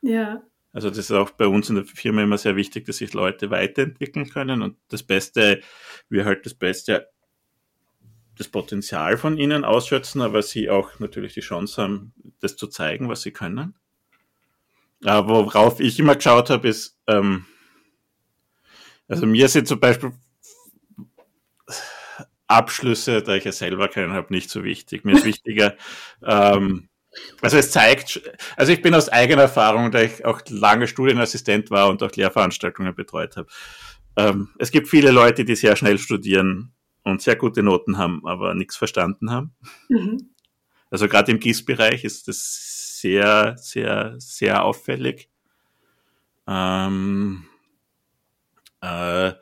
Ja. 0.00 0.44
Also 0.76 0.90
das 0.90 0.98
ist 0.98 1.10
auch 1.12 1.30
bei 1.30 1.46
uns 1.46 1.70
in 1.70 1.76
der 1.76 1.86
Firma 1.86 2.22
immer 2.22 2.36
sehr 2.36 2.54
wichtig, 2.54 2.84
dass 2.84 2.98
sich 2.98 3.14
Leute 3.14 3.50
weiterentwickeln 3.50 4.28
können. 4.28 4.60
Und 4.60 4.76
das 4.88 5.02
Beste, 5.02 5.62
wir 6.10 6.26
halt 6.26 6.44
das 6.44 6.52
Beste, 6.52 7.08
das 8.36 8.48
Potenzial 8.48 9.16
von 9.16 9.38
ihnen 9.38 9.64
ausschätzen, 9.64 10.20
aber 10.20 10.42
sie 10.42 10.68
auch 10.68 10.98
natürlich 10.98 11.32
die 11.32 11.40
Chance 11.40 11.80
haben, 11.80 12.12
das 12.40 12.58
zu 12.58 12.66
zeigen, 12.66 13.08
was 13.08 13.22
sie 13.22 13.30
können. 13.30 13.74
Aber 15.02 15.46
worauf 15.46 15.80
ich 15.80 15.98
immer 15.98 16.14
geschaut 16.14 16.50
habe, 16.50 16.68
ist, 16.68 16.98
ähm, 17.06 17.46
also 19.08 19.24
mir 19.24 19.48
sind 19.48 19.68
zum 19.68 19.80
Beispiel 19.80 20.12
Abschlüsse, 22.48 23.22
da 23.22 23.34
ich 23.34 23.44
ja 23.44 23.52
selber 23.52 23.88
keinen 23.88 24.12
habe, 24.12 24.30
nicht 24.30 24.50
so 24.50 24.62
wichtig. 24.62 25.06
Mir 25.06 25.16
ist 25.16 25.24
wichtiger, 25.24 25.74
ähm, 26.22 26.90
also 27.40 27.56
es 27.56 27.70
zeigt, 27.70 28.20
also 28.56 28.72
ich 28.72 28.82
bin 28.82 28.94
aus 28.94 29.08
eigener 29.08 29.42
Erfahrung, 29.42 29.90
da 29.90 30.02
ich 30.02 30.24
auch 30.24 30.40
lange 30.48 30.88
Studienassistent 30.88 31.70
war 31.70 31.88
und 31.88 32.02
auch 32.02 32.12
Lehrveranstaltungen 32.12 32.94
betreut 32.94 33.36
habe. 33.36 33.48
Ähm, 34.16 34.48
es 34.58 34.70
gibt 34.70 34.88
viele 34.88 35.10
Leute, 35.10 35.44
die 35.44 35.56
sehr 35.56 35.76
schnell 35.76 35.98
studieren 35.98 36.72
und 37.02 37.22
sehr 37.22 37.36
gute 37.36 37.62
Noten 37.62 37.98
haben, 37.98 38.26
aber 38.26 38.54
nichts 38.54 38.76
verstanden 38.76 39.30
haben. 39.30 39.54
Mhm. 39.88 40.30
Also 40.90 41.08
gerade 41.08 41.32
im 41.32 41.40
GIS-Bereich 41.40 42.04
ist 42.04 42.28
das 42.28 43.00
sehr, 43.00 43.56
sehr, 43.58 44.14
sehr 44.18 44.64
auffällig. 44.64 45.28
Ähm, 46.46 47.44
äh, 48.80 49.32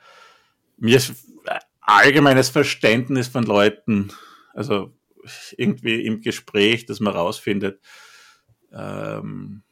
mir 0.76 0.96
ist 0.96 1.14
allgemeines 1.80 2.48
Verständnis 2.48 3.28
von 3.28 3.44
Leuten, 3.44 4.10
also 4.54 4.92
irgendwie 5.56 6.04
im 6.04 6.20
Gespräch, 6.20 6.87
dass 6.87 7.00
man 7.00 7.14
rausfindet, 7.14 7.80
ähm, 8.72 9.62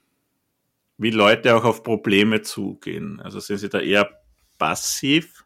wie 0.98 1.10
Leute 1.10 1.56
auch 1.56 1.64
auf 1.64 1.82
Probleme 1.82 2.42
zugehen. 2.42 3.20
Also 3.20 3.40
sind 3.40 3.58
sie 3.58 3.68
da 3.68 3.80
eher 3.80 4.10
passiv 4.58 5.44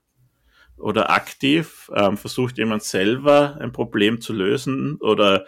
oder 0.76 1.10
aktiv? 1.10 1.90
Ähm, 1.94 2.16
versucht 2.16 2.58
jemand 2.58 2.82
selber 2.82 3.56
ein 3.60 3.72
Problem 3.72 4.20
zu 4.20 4.32
lösen 4.32 4.96
oder 5.00 5.46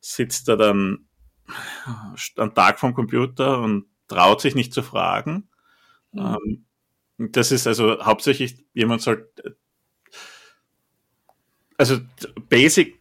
sitzt 0.00 0.48
er 0.48 0.56
dann 0.56 1.08
einen 2.36 2.54
Tag 2.54 2.78
vom 2.78 2.94
Computer 2.94 3.60
und 3.60 3.86
traut 4.06 4.40
sich 4.40 4.54
nicht 4.54 4.74
zu 4.74 4.82
fragen? 4.82 5.48
Mhm. 6.12 6.64
Ähm, 7.18 7.32
das 7.32 7.50
ist 7.50 7.66
also 7.66 8.04
hauptsächlich, 8.04 8.64
jemand 8.74 9.02
soll, 9.02 9.28
also 11.76 11.98
Basic, 12.48 13.00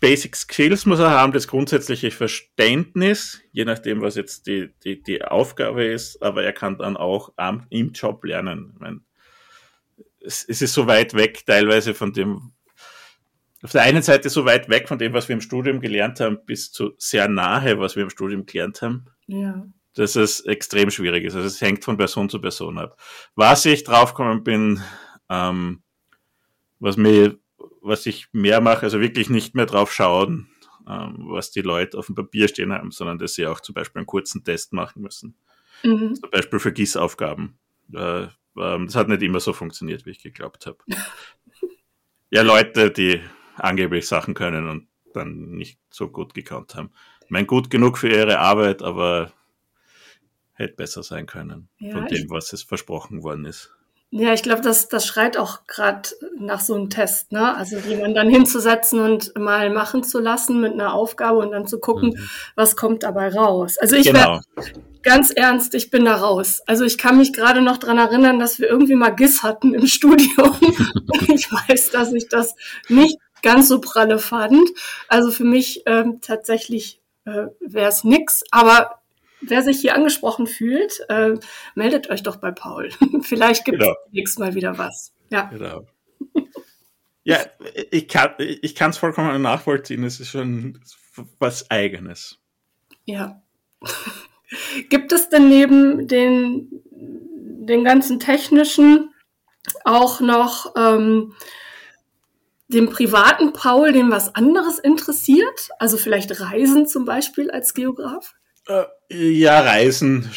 Basic 0.00 0.34
Skills 0.34 0.86
muss 0.86 0.98
er 0.98 1.10
haben, 1.10 1.32
das 1.32 1.46
grundsätzliche 1.46 2.10
Verständnis, 2.10 3.42
je 3.52 3.66
nachdem, 3.66 4.00
was 4.00 4.16
jetzt 4.16 4.46
die, 4.46 4.70
die, 4.82 5.02
die 5.02 5.22
Aufgabe 5.22 5.84
ist, 5.84 6.22
aber 6.22 6.42
er 6.42 6.54
kann 6.54 6.78
dann 6.78 6.96
auch 6.96 7.32
am, 7.36 7.66
im 7.68 7.92
Job 7.92 8.24
lernen. 8.24 8.72
Ich 8.74 8.80
meine, 8.80 9.00
es, 10.20 10.44
es 10.48 10.62
ist 10.62 10.72
so 10.72 10.86
weit 10.86 11.14
weg 11.14 11.44
teilweise 11.44 11.92
von 11.92 12.14
dem, 12.14 12.52
auf 13.62 13.72
der 13.72 13.82
einen 13.82 14.02
Seite 14.02 14.30
so 14.30 14.46
weit 14.46 14.70
weg 14.70 14.88
von 14.88 14.98
dem, 14.98 15.12
was 15.12 15.28
wir 15.28 15.34
im 15.34 15.42
Studium 15.42 15.80
gelernt 15.80 16.18
haben, 16.20 16.44
bis 16.46 16.72
zu 16.72 16.92
sehr 16.96 17.28
nahe, 17.28 17.78
was 17.78 17.94
wir 17.94 18.04
im 18.04 18.10
Studium 18.10 18.46
gelernt 18.46 18.80
haben. 18.80 19.04
Ja. 19.26 19.66
Dass 19.94 20.16
es 20.16 20.40
extrem 20.40 20.90
schwierig 20.90 21.24
ist. 21.24 21.34
Also 21.34 21.46
es 21.46 21.60
hängt 21.60 21.84
von 21.84 21.98
Person 21.98 22.30
zu 22.30 22.40
Person 22.40 22.78
ab. 22.78 22.98
Was 23.34 23.66
ich 23.66 23.84
draufgekommen 23.84 24.44
bin, 24.44 24.82
ähm, 25.28 25.82
was 26.78 26.96
mir 26.96 27.38
was 27.82 28.06
ich 28.06 28.28
mehr 28.32 28.60
mache, 28.60 28.82
also 28.82 29.00
wirklich 29.00 29.30
nicht 29.30 29.54
mehr 29.54 29.66
drauf 29.66 29.92
schauen, 29.92 30.48
ähm, 30.88 31.26
was 31.28 31.50
die 31.50 31.62
Leute 31.62 31.98
auf 31.98 32.06
dem 32.06 32.14
Papier 32.14 32.48
stehen 32.48 32.72
haben, 32.72 32.90
sondern 32.90 33.18
dass 33.18 33.34
sie 33.34 33.46
auch 33.46 33.60
zum 33.60 33.74
Beispiel 33.74 34.00
einen 34.00 34.06
kurzen 34.06 34.44
Test 34.44 34.72
machen 34.72 35.02
müssen. 35.02 35.34
Mhm. 35.82 36.14
Zum 36.14 36.30
Beispiel 36.30 36.58
für 36.58 36.72
Gießaufgaben. 36.72 37.58
Äh, 37.94 38.26
ähm, 38.56 38.86
das 38.86 38.96
hat 38.96 39.08
nicht 39.08 39.22
immer 39.22 39.40
so 39.40 39.52
funktioniert, 39.52 40.06
wie 40.06 40.10
ich 40.10 40.22
geglaubt 40.22 40.66
habe. 40.66 40.78
ja, 42.30 42.42
Leute, 42.42 42.90
die 42.90 43.20
angeblich 43.56 44.06
Sachen 44.06 44.34
können 44.34 44.68
und 44.68 44.88
dann 45.12 45.50
nicht 45.52 45.78
so 45.90 46.08
gut 46.08 46.34
gekannt 46.34 46.74
haben. 46.74 46.90
Ich 47.24 47.30
meine, 47.30 47.46
gut 47.46 47.70
genug 47.70 47.98
für 47.98 48.08
ihre 48.08 48.38
Arbeit, 48.38 48.82
aber 48.82 49.32
hätte 50.52 50.74
besser 50.74 51.02
sein 51.02 51.26
können 51.26 51.68
ja, 51.78 51.92
von 51.92 52.06
dem, 52.06 52.30
was 52.30 52.52
es 52.52 52.62
versprochen 52.62 53.22
worden 53.22 53.44
ist. 53.44 53.74
Ja, 54.12 54.32
ich 54.32 54.42
glaube, 54.42 54.60
das, 54.60 54.88
das 54.88 55.06
schreit 55.06 55.36
auch 55.36 55.66
gerade 55.68 56.08
nach 56.36 56.60
so 56.60 56.74
einem 56.74 56.90
Test, 56.90 57.30
ne? 57.30 57.56
Also 57.56 57.76
jemanden 57.78 58.16
dann 58.16 58.28
hinzusetzen 58.28 58.98
und 58.98 59.38
mal 59.38 59.70
machen 59.70 60.02
zu 60.02 60.18
lassen 60.18 60.60
mit 60.60 60.72
einer 60.72 60.94
Aufgabe 60.94 61.38
und 61.38 61.52
dann 61.52 61.68
zu 61.68 61.78
gucken, 61.78 62.10
mhm. 62.10 62.30
was 62.56 62.74
kommt 62.74 63.04
dabei 63.04 63.32
raus. 63.32 63.78
Also 63.78 63.94
ich 63.94 64.06
genau. 64.06 64.40
ganz 65.02 65.30
ernst, 65.30 65.74
ich 65.74 65.90
bin 65.90 66.06
da 66.06 66.16
raus. 66.16 66.60
Also 66.66 66.84
ich 66.84 66.98
kann 66.98 67.18
mich 67.18 67.32
gerade 67.32 67.62
noch 67.62 67.76
dran 67.76 67.98
erinnern, 67.98 68.40
dass 68.40 68.58
wir 68.58 68.68
irgendwie 68.68 68.96
mal 68.96 69.10
GIS 69.10 69.44
hatten 69.44 69.74
im 69.74 69.86
Studium. 69.86 70.56
ich 71.28 71.48
weiß, 71.52 71.90
dass 71.90 72.12
ich 72.12 72.28
das 72.28 72.56
nicht 72.88 73.16
ganz 73.42 73.68
so 73.68 73.80
pralle 73.80 74.18
fand. 74.18 74.70
Also 75.06 75.30
für 75.30 75.44
mich 75.44 75.84
ähm, 75.86 76.18
tatsächlich 76.20 77.00
äh, 77.26 77.46
wäre 77.60 77.88
es 77.88 78.02
nix, 78.02 78.42
aber 78.50 78.99
wer 79.40 79.62
sich 79.62 79.80
hier 79.80 79.94
angesprochen 79.94 80.46
fühlt, 80.46 81.00
äh, 81.08 81.34
meldet 81.74 82.10
euch 82.10 82.22
doch 82.22 82.36
bei 82.36 82.50
Paul. 82.50 82.90
Vielleicht 83.22 83.64
gibt 83.64 83.80
es 83.80 83.86
genau. 83.86 83.98
nächstes 84.12 84.38
Mal 84.38 84.54
wieder 84.54 84.78
was. 84.78 85.12
Ja. 85.30 85.44
Genau. 85.44 85.86
Ja, 87.22 87.38
ich 87.90 88.08
kann 88.08 88.34
ich 88.38 88.80
es 88.80 88.98
vollkommen 88.98 89.42
nachvollziehen. 89.42 90.04
Es 90.04 90.20
ist 90.20 90.30
schon 90.30 90.80
was 91.38 91.70
Eigenes. 91.70 92.38
Ja. 93.04 93.42
Gibt 94.88 95.12
es 95.12 95.28
denn 95.28 95.48
neben 95.48 96.08
den, 96.08 96.68
den 96.90 97.84
ganzen 97.84 98.18
technischen 98.18 99.14
auch 99.84 100.20
noch 100.20 100.74
ähm, 100.76 101.34
dem 102.68 102.88
privaten 102.88 103.52
Paul, 103.52 103.92
den 103.92 104.10
was 104.10 104.34
anderes 104.34 104.78
interessiert? 104.78 105.68
Also 105.78 105.98
vielleicht 105.98 106.40
Reisen 106.40 106.86
zum 106.86 107.04
Beispiel 107.04 107.50
als 107.50 107.74
Geograf? 107.74 108.34
Äh, 108.66 108.84
ja, 109.10 109.60
Reisen 109.60 110.30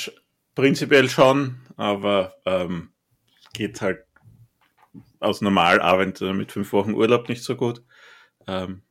prinzipiell 0.55 1.09
schon, 1.09 1.62
aber 1.77 2.36
ähm, 2.45 2.91
geht 3.53 3.81
halt 3.81 4.05
aus 5.19 5.41
Normalarbeit 5.41 6.21
mit 6.21 6.51
fünf 6.51 6.73
Wochen 6.73 6.93
Urlaub 6.93 7.29
nicht 7.29 7.43
so 7.43 7.55
gut. 7.55 7.83
Ähm, 8.47 8.81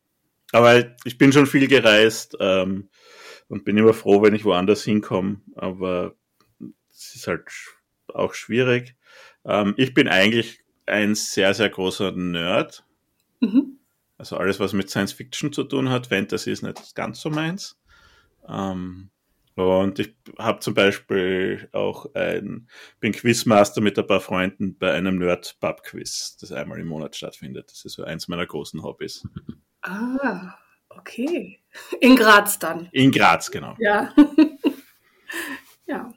aber 0.52 0.94
ich 1.04 1.18
bin 1.18 1.32
schon 1.32 1.46
viel 1.46 1.66
gereist 1.68 2.36
ähm, 2.40 2.88
und 3.48 3.64
bin 3.64 3.76
immer 3.76 3.94
froh, 3.94 4.22
wenn 4.22 4.34
ich 4.34 4.44
woanders 4.44 4.82
hinkomme. 4.82 5.40
Aber 5.54 6.14
es 6.90 7.14
ist 7.14 7.26
halt 7.26 7.44
auch 8.08 8.34
schwierig. 8.34 8.96
Ähm, 9.44 9.74
ich 9.76 9.94
bin 9.94 10.08
eigentlich 10.08 10.60
ein 10.86 11.14
sehr, 11.14 11.54
sehr 11.54 11.68
großer 11.68 12.12
Nerd. 12.12 12.84
Mhm. 13.40 13.78
Also 14.18 14.36
alles, 14.36 14.60
was 14.60 14.72
mit 14.72 14.90
Science 14.90 15.12
Fiction 15.12 15.52
zu 15.52 15.64
tun 15.64 15.88
hat. 15.88 16.08
Fantasy 16.08 16.50
ist 16.50 16.62
nicht 16.62 16.94
ganz 16.94 17.20
so 17.20 17.30
meins. 17.30 17.78
Ähm, 18.48 19.10
und 19.54 19.98
ich 19.98 20.14
habe 20.38 20.60
zum 20.60 20.74
Beispiel 20.74 21.68
auch 21.72 22.14
ein, 22.14 22.68
bin 23.00 23.12
Quizmaster 23.12 23.80
mit 23.80 23.98
ein 23.98 24.06
paar 24.06 24.20
Freunden 24.20 24.78
bei 24.78 24.92
einem 24.92 25.18
Nerd-Pub-Quiz, 25.18 26.38
das 26.40 26.52
einmal 26.52 26.80
im 26.80 26.88
Monat 26.88 27.16
stattfindet. 27.16 27.70
Das 27.70 27.84
ist 27.84 27.94
so 27.94 28.04
eins 28.04 28.28
meiner 28.28 28.46
großen 28.46 28.82
Hobbys. 28.82 29.26
Ah, 29.82 30.54
okay. 30.88 31.60
In 32.00 32.16
Graz 32.16 32.58
dann. 32.58 32.88
In 32.92 33.10
Graz, 33.10 33.50
genau. 33.50 33.74
Ja. 33.78 34.14
ja. 35.86 36.14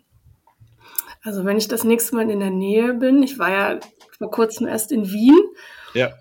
Also 1.23 1.43
wenn 1.45 1.57
ich 1.57 1.67
das 1.67 1.83
nächste 1.83 2.15
Mal 2.15 2.29
in 2.29 2.39
der 2.39 2.51
Nähe 2.51 2.93
bin, 2.93 3.23
ich 3.23 3.39
war 3.39 3.49
ja 3.49 3.79
vor 4.17 4.29
kurzem 4.29 4.67
erst 4.67 4.91
in 4.91 5.11
Wien. 5.11 5.39
Ja 5.93 6.13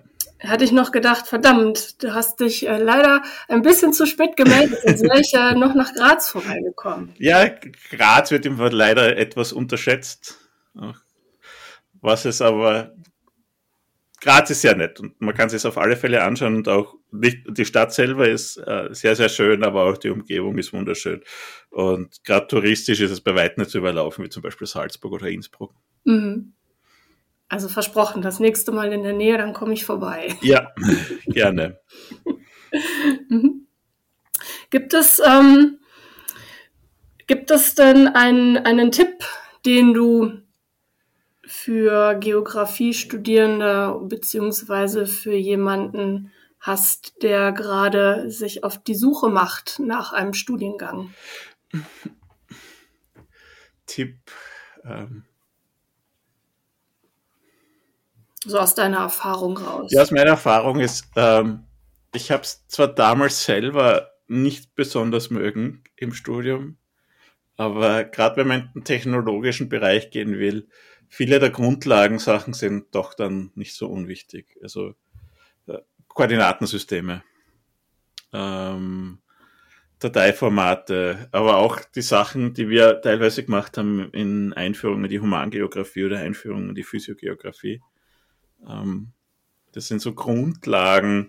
hatte 0.48 0.64
ich 0.64 0.72
noch 0.72 0.92
gedacht, 0.92 1.26
verdammt, 1.26 2.02
du 2.02 2.14
hast 2.14 2.40
dich 2.40 2.66
äh, 2.66 2.78
leider 2.78 3.22
ein 3.48 3.62
bisschen 3.62 3.92
zu 3.92 4.06
spät 4.06 4.36
gemeldet, 4.36 4.78
sonst 4.84 5.02
wäre 5.02 5.20
ich 5.20 5.34
äh, 5.34 5.54
noch 5.58 5.74
nach 5.74 5.92
Graz 5.94 6.28
vorbeigekommen. 6.28 7.12
Ja, 7.18 7.48
Graz 7.90 8.30
wird 8.30 8.46
im 8.46 8.58
leider 8.58 9.16
etwas 9.16 9.52
unterschätzt. 9.52 10.38
Was 12.00 12.24
es 12.24 12.42
aber, 12.42 12.94
Graz 14.20 14.50
ist 14.50 14.64
ja 14.64 14.74
nett 14.74 15.00
und 15.00 15.20
man 15.20 15.34
kann 15.34 15.48
sich 15.48 15.64
auf 15.66 15.78
alle 15.78 15.96
Fälle 15.96 16.22
anschauen 16.22 16.56
und 16.56 16.68
auch 16.68 16.94
nicht, 17.10 17.38
die 17.46 17.64
Stadt 17.64 17.92
selber 17.92 18.28
ist 18.28 18.56
äh, 18.56 18.88
sehr, 18.90 19.16
sehr 19.16 19.28
schön, 19.28 19.62
aber 19.62 19.84
auch 19.84 19.96
die 19.96 20.10
Umgebung 20.10 20.58
ist 20.58 20.72
wunderschön. 20.72 21.22
Und 21.70 22.22
gerade 22.24 22.46
touristisch 22.46 23.00
ist 23.00 23.10
es 23.10 23.20
bei 23.20 23.34
weitem 23.34 23.62
nicht 23.62 23.70
zu 23.70 23.78
überlaufen, 23.78 24.24
wie 24.24 24.28
zum 24.28 24.42
Beispiel 24.42 24.66
Salzburg 24.66 25.12
oder 25.12 25.28
Innsbruck. 25.28 25.74
Mhm. 26.04 26.54
Also 27.54 27.68
versprochen, 27.68 28.20
das 28.20 28.40
nächste 28.40 28.72
Mal 28.72 28.92
in 28.92 29.04
der 29.04 29.12
Nähe, 29.12 29.38
dann 29.38 29.52
komme 29.52 29.74
ich 29.74 29.84
vorbei. 29.84 30.34
Ja, 30.40 30.72
gerne. 31.26 31.78
mhm. 33.28 33.68
Gibt 34.70 34.92
es, 34.92 35.22
ähm, 35.24 35.78
gibt 37.28 37.52
es 37.52 37.76
denn 37.76 38.08
einen, 38.08 38.56
einen 38.56 38.90
Tipp, 38.90 39.24
den 39.64 39.94
du 39.94 40.32
für 41.46 42.16
Geografiestudierende 42.16 44.00
beziehungsweise 44.02 45.06
für 45.06 45.36
jemanden 45.36 46.32
hast, 46.58 47.22
der 47.22 47.52
gerade 47.52 48.32
sich 48.32 48.64
auf 48.64 48.82
die 48.82 48.96
Suche 48.96 49.28
macht 49.28 49.78
nach 49.78 50.12
einem 50.12 50.34
Studiengang? 50.34 51.14
Tipp. 53.86 54.18
Ähm 54.82 55.24
So 58.46 58.58
aus 58.58 58.74
deiner 58.74 58.98
Erfahrung 58.98 59.56
raus. 59.56 59.90
Ja, 59.92 60.02
aus 60.02 60.10
meiner 60.10 60.30
Erfahrung 60.30 60.80
ist, 60.80 61.06
ähm, 61.16 61.64
ich 62.14 62.30
habe 62.30 62.42
es 62.42 62.66
zwar 62.68 62.88
damals 62.88 63.44
selber 63.44 64.10
nicht 64.26 64.74
besonders 64.74 65.30
mögen 65.30 65.82
im 65.96 66.12
Studium, 66.12 66.76
aber 67.56 68.04
gerade 68.04 68.36
wenn 68.36 68.48
man 68.48 68.60
in 68.60 68.70
den 68.74 68.84
technologischen 68.84 69.68
Bereich 69.68 70.10
gehen 70.10 70.38
will, 70.38 70.68
viele 71.08 71.38
der 71.38 71.50
Grundlagensachen 71.50 72.52
sind 72.54 72.94
doch 72.94 73.14
dann 73.14 73.50
nicht 73.54 73.74
so 73.74 73.88
unwichtig. 73.88 74.58
Also 74.62 74.94
äh, 75.66 75.78
Koordinatensysteme, 76.08 77.22
ähm, 78.32 79.18
Dateiformate, 80.00 81.28
aber 81.32 81.58
auch 81.58 81.80
die 81.80 82.02
Sachen, 82.02 82.52
die 82.52 82.68
wir 82.68 83.00
teilweise 83.00 83.44
gemacht 83.44 83.78
haben 83.78 84.10
in 84.10 84.52
Einführungen 84.52 85.04
in 85.04 85.10
die 85.10 85.20
Humangeografie 85.20 86.04
oder 86.04 86.18
Einführungen 86.18 86.70
in 86.70 86.74
die 86.74 86.82
Physiogeografie. 86.82 87.80
Ähm, 88.68 89.12
das 89.72 89.88
sind 89.88 90.00
so 90.00 90.14
Grundlagen, 90.14 91.28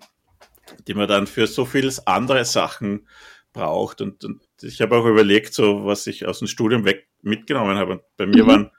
die 0.88 0.94
man 0.94 1.08
dann 1.08 1.28
für 1.28 1.48
so 1.48 1.66
vieles 1.66 2.06
andere 2.06 2.46
Sachen 2.46 3.08
braucht. 3.54 4.02
Und, 4.02 4.24
und 4.24 4.42
ich 4.62 4.82
habe 4.82 4.96
auch 4.98 5.06
überlegt, 5.06 5.54
so 5.54 5.86
was 5.86 6.06
ich 6.08 6.26
aus 6.26 6.40
dem 6.40 6.48
Studium 6.48 6.86
weg 6.86 7.08
mitgenommen 7.22 7.78
habe. 7.78 7.94
Und 7.94 8.02
bei 8.18 8.26
mir 8.26 8.44
mhm. 8.44 8.48
waren 8.48 8.72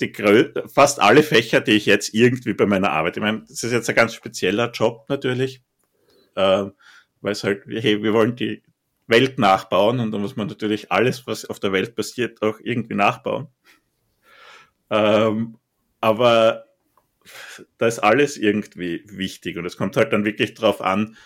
die 0.00 0.12
fast 0.66 1.00
alle 1.00 1.22
Fächer, 1.22 1.60
die 1.60 1.72
ich 1.72 1.86
jetzt 1.86 2.14
irgendwie 2.14 2.54
bei 2.54 2.66
meiner 2.66 2.90
Arbeit, 2.90 3.16
ich 3.16 3.22
meine, 3.22 3.40
das 3.40 3.62
ist 3.62 3.72
jetzt 3.72 3.88
ein 3.88 3.94
ganz 3.94 4.14
spezieller 4.14 4.70
Job 4.70 5.04
natürlich, 5.08 5.62
äh, 6.36 6.64
weil 7.20 7.32
es 7.32 7.44
halt, 7.44 7.64
hey, 7.66 8.02
wir 8.02 8.14
wollen 8.14 8.34
die 8.34 8.62
Welt 9.06 9.38
nachbauen 9.38 10.00
und 10.00 10.12
dann 10.12 10.22
muss 10.22 10.36
man 10.36 10.46
natürlich 10.46 10.90
alles, 10.90 11.26
was 11.26 11.44
auf 11.44 11.60
der 11.60 11.72
Welt 11.72 11.94
passiert, 11.96 12.40
auch 12.40 12.58
irgendwie 12.62 12.94
nachbauen. 12.94 13.48
Ähm, 14.88 15.58
aber 16.00 16.64
da 17.78 17.86
ist 17.86 17.98
alles 17.98 18.36
irgendwie 18.36 19.04
wichtig 19.06 19.58
und 19.58 19.66
es 19.66 19.76
kommt 19.76 19.96
halt 19.96 20.12
dann 20.12 20.24
wirklich 20.24 20.54
darauf 20.54 20.80
an, 20.80 21.16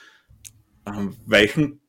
ähm, 0.87 1.17
welchen, 1.27 1.81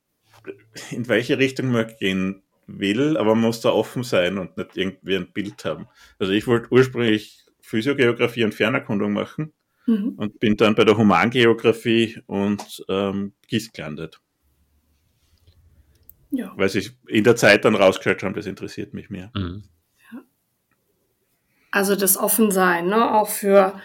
in 0.90 1.08
welche 1.08 1.38
Richtung 1.38 1.70
man 1.70 1.92
gehen 1.98 2.42
will, 2.66 3.16
aber 3.16 3.34
man 3.34 3.44
muss 3.44 3.60
da 3.60 3.70
offen 3.70 4.02
sein 4.02 4.38
und 4.38 4.56
nicht 4.56 4.76
irgendwie 4.76 5.16
ein 5.16 5.32
Bild 5.32 5.64
haben. 5.64 5.86
Also 6.18 6.32
ich 6.32 6.46
wollte 6.46 6.72
ursprünglich 6.72 7.44
Physiogeografie 7.60 8.44
und 8.44 8.54
Fernerkundung 8.54 9.12
machen 9.12 9.52
mhm. 9.86 10.14
und 10.16 10.38
bin 10.40 10.56
dann 10.56 10.74
bei 10.74 10.84
der 10.84 10.96
Humangeografie 10.96 12.20
und 12.26 12.84
ähm, 12.88 13.32
GIS 13.48 13.72
gelandet. 13.72 14.20
Ja. 16.30 16.52
Weil 16.56 16.68
sich 16.68 16.92
in 17.06 17.24
der 17.24 17.36
Zeit 17.36 17.64
dann 17.64 17.74
rausgestellt 17.74 18.22
haben, 18.22 18.34
das 18.34 18.46
interessiert 18.46 18.94
mich 18.94 19.10
mehr. 19.10 19.30
Mhm. 19.34 19.64
Also 21.76 21.94
das 21.94 22.16
Offensein, 22.16 22.86
ne? 22.86 23.12
auch 23.12 23.28
für, 23.28 23.78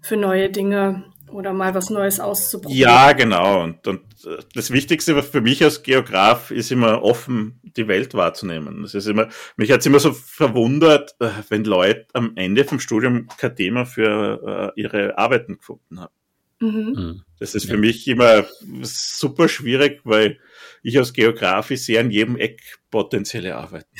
für 0.00 0.16
neue 0.16 0.48
Dinge 0.48 1.04
oder 1.30 1.52
mal 1.52 1.74
was 1.74 1.90
Neues 1.90 2.20
auszuprobieren. 2.20 2.80
Ja, 2.80 3.12
genau. 3.12 3.64
Und, 3.64 3.86
und 3.86 4.00
äh, 4.24 4.38
das 4.54 4.70
Wichtigste 4.70 5.22
für 5.22 5.42
mich 5.42 5.62
als 5.62 5.82
Geograf 5.82 6.50
ist 6.50 6.72
immer 6.72 7.02
offen, 7.02 7.60
die 7.76 7.86
Welt 7.86 8.14
wahrzunehmen. 8.14 8.80
Das 8.80 8.94
ist 8.94 9.06
immer, 9.08 9.28
mich 9.58 9.70
hat 9.70 9.80
es 9.80 9.86
immer 9.86 10.00
so 10.00 10.14
verwundert, 10.14 11.16
äh, 11.20 11.28
wenn 11.50 11.64
Leute 11.64 12.06
am 12.14 12.32
Ende 12.36 12.64
vom 12.64 12.80
Studium 12.80 13.28
kein 13.36 13.54
Thema 13.54 13.84
für 13.84 14.72
äh, 14.74 14.80
ihre 14.80 15.18
Arbeiten 15.18 15.58
gefunden 15.58 16.00
haben. 16.00 16.14
Mhm. 16.60 16.94
mhm. 16.96 17.22
Das 17.38 17.54
ist 17.54 17.66
für 17.66 17.74
ja. 17.74 17.78
mich 17.78 18.08
immer 18.08 18.46
super 18.80 19.50
schwierig, 19.50 20.00
weil 20.04 20.38
ich 20.82 20.98
als 20.98 21.12
Geograf 21.12 21.68
sehe 21.68 22.00
an 22.00 22.10
jedem 22.10 22.36
Eck 22.36 22.78
potenzielle 22.90 23.54
Arbeiten. 23.54 23.90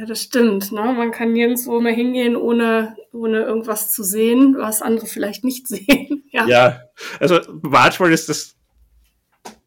Ja, 0.00 0.06
das 0.06 0.22
stimmt. 0.22 0.72
Ne? 0.72 0.80
Man 0.80 1.10
kann 1.10 1.34
nirgendwo 1.34 1.78
mehr 1.78 1.92
hingehen, 1.92 2.34
ohne, 2.34 2.96
ohne 3.12 3.40
irgendwas 3.42 3.90
zu 3.90 4.02
sehen, 4.02 4.54
was 4.56 4.80
andere 4.80 5.04
vielleicht 5.04 5.44
nicht 5.44 5.68
sehen. 5.68 6.24
ja. 6.32 6.46
ja, 6.46 6.80
also 7.18 7.38
manchmal 7.62 8.10
ist 8.10 8.30
das 8.30 8.56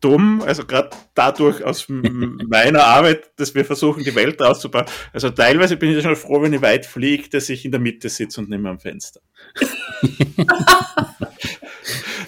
dumm, 0.02 0.42
also 0.44 0.66
gerade 0.66 0.90
dadurch 1.14 1.64
aus 1.64 1.86
meiner 1.88 2.84
Arbeit, 2.84 3.32
dass 3.36 3.54
wir 3.54 3.64
versuchen, 3.64 4.04
die 4.04 4.16
Welt 4.16 4.42
auszubauen. 4.42 4.86
Also 5.14 5.30
teilweise 5.30 5.78
bin 5.78 5.96
ich 5.96 6.04
schon 6.04 6.16
froh, 6.16 6.42
wenn 6.42 6.54
ich 6.54 6.64
weit 6.64 6.88
fliege, 6.88 7.30
dass 7.30 7.50
ich 7.50 7.64
in 7.64 7.72
der 7.72 7.80
Mitte 7.80 8.10
sitze 8.10 8.42
und 8.42 8.50
nicht 8.50 8.60
mehr 8.60 8.72
am 8.72 8.80
Fenster. 8.80 9.22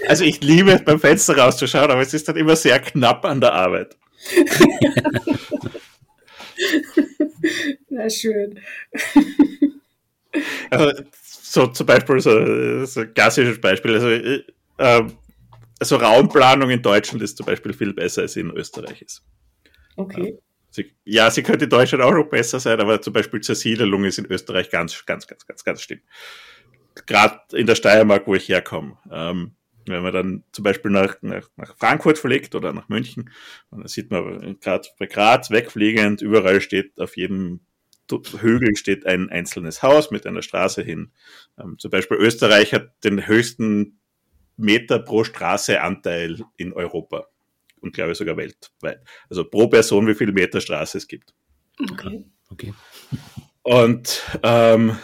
also 0.08 0.24
ich 0.24 0.42
liebe 0.42 0.72
es, 0.74 0.84
beim 0.84 1.00
Fenster 1.00 1.38
rauszuschauen, 1.38 1.90
aber 1.90 2.02
es 2.02 2.14
ist 2.14 2.28
dann 2.28 2.38
immer 2.38 2.56
sehr 2.56 2.80
knapp 2.80 3.26
an 3.26 3.42
der 3.42 3.54
Arbeit. 3.54 3.98
Na 7.90 8.10
schön. 8.10 8.60
Also, 10.70 11.04
so 11.22 11.68
zum 11.68 11.86
Beispiel 11.86 12.20
so, 12.20 12.86
so 12.86 13.00
ein 13.00 13.14
klassisches 13.14 13.62
Beispiel. 13.62 13.94
Also, 13.94 14.10
äh, 14.10 15.14
also 15.80 15.96
Raumplanung 15.96 16.70
in 16.70 16.82
Deutschland 16.82 17.22
ist 17.22 17.38
zum 17.38 17.46
Beispiel 17.46 17.72
viel 17.72 17.94
besser 17.94 18.24
als 18.24 18.36
in 18.36 18.52
Österreich 18.52 19.02
ist. 19.02 19.24
Okay. 19.96 20.38
Sie, 20.72 20.94
ja, 21.06 21.32
sie 21.32 21.42
könnte 21.42 21.66
in 21.66 21.70
Deutschland 21.70 22.04
auch 22.04 22.12
noch 22.12 22.30
besser 22.30 22.60
sein, 22.60 22.80
aber 22.82 23.02
zum 23.02 23.14
Beispiel 23.14 23.40
Zersiedelung 23.40 24.04
ist 24.04 24.18
in 24.18 24.26
Österreich 24.26 24.70
ganz, 24.70 25.06
ganz, 25.06 25.26
ganz, 25.26 25.46
ganz, 25.46 25.64
ganz 25.64 25.82
schlimm. 25.82 26.02
Gerade 27.06 27.40
in 27.54 27.66
der 27.66 27.76
Steiermark, 27.76 28.28
wo 28.28 28.36
ich 28.36 28.50
herkomme. 28.50 28.98
Ähm, 29.10 29.56
wenn 29.86 30.04
man 30.04 30.14
dann 30.14 30.44
zum 30.52 30.64
Beispiel 30.64 30.92
nach, 30.92 31.18
nach, 31.22 31.50
nach 31.56 31.76
Frankfurt 31.78 32.18
fliegt 32.18 32.56
oder 32.56 32.74
nach 32.74 32.90
München, 32.90 33.30
dann 33.72 33.88
sieht 33.88 34.12
man 34.12 34.60
gerade 34.60 34.88
bei 35.00 35.06
Graz 35.06 35.52
wegfliegend, 35.52 36.22
überall 36.22 36.62
steht 36.62 37.00
auf 37.00 37.18
jedem 37.18 37.62
Hügel 38.12 38.76
steht 38.76 39.06
ein 39.06 39.30
einzelnes 39.30 39.82
Haus 39.82 40.12
mit 40.12 40.28
einer 40.28 40.44
Straße 40.44 40.84
hin. 40.84 41.12
Ähm, 41.60 41.78
zum 41.80 41.92
Beispiel 41.92 42.18
Österreich 42.18 42.74
hat 42.74 42.92
den 43.04 43.26
höchsten 43.26 44.00
Meter 44.58 45.00
pro 45.00 45.24
Straße 45.24 45.82
Anteil 45.82 46.40
in 46.58 46.72
Europa 46.74 47.28
und 47.82 47.94
glaube 47.94 48.12
ich 48.12 48.18
sogar 48.18 48.38
weltweit. 48.38 49.02
Also 49.30 49.44
pro 49.44 49.68
Person, 49.68 50.08
wie 50.08 50.16
viel 50.16 50.32
Meter 50.32 50.62
Straße 50.62 50.98
es 50.98 51.08
gibt. 51.08 51.34
Okay. 51.92 52.26
okay. 52.50 52.74
Und 53.64 54.24
ähm, 54.44 54.98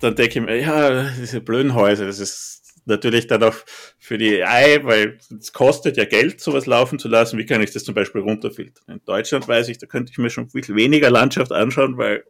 dann 0.00 0.14
denke 0.14 0.38
ich 0.38 0.44
mir, 0.44 0.60
ja, 0.60 1.10
diese 1.10 1.40
blöden 1.40 1.74
Häuser, 1.74 2.06
das 2.06 2.18
ist 2.18 2.57
natürlich 2.88 3.26
dann 3.26 3.42
auch 3.42 3.54
für 3.98 4.18
die 4.18 4.42
AI, 4.42 4.84
weil 4.84 5.18
es 5.38 5.52
kostet 5.52 5.96
ja 5.96 6.04
Geld, 6.04 6.40
sowas 6.40 6.66
laufen 6.66 6.98
zu 6.98 7.08
lassen. 7.08 7.38
Wie 7.38 7.46
kann 7.46 7.62
ich 7.62 7.70
das 7.70 7.84
zum 7.84 7.94
Beispiel 7.94 8.20
runterfiltern? 8.20 8.96
In 8.96 9.04
Deutschland 9.04 9.46
weiß 9.46 9.68
ich, 9.68 9.78
da 9.78 9.86
könnte 9.86 10.12
ich 10.12 10.18
mir 10.18 10.30
schon 10.30 10.48
viel 10.50 10.74
weniger 10.74 11.10
Landschaft 11.10 11.52
anschauen, 11.52 11.96
weil 11.98 12.24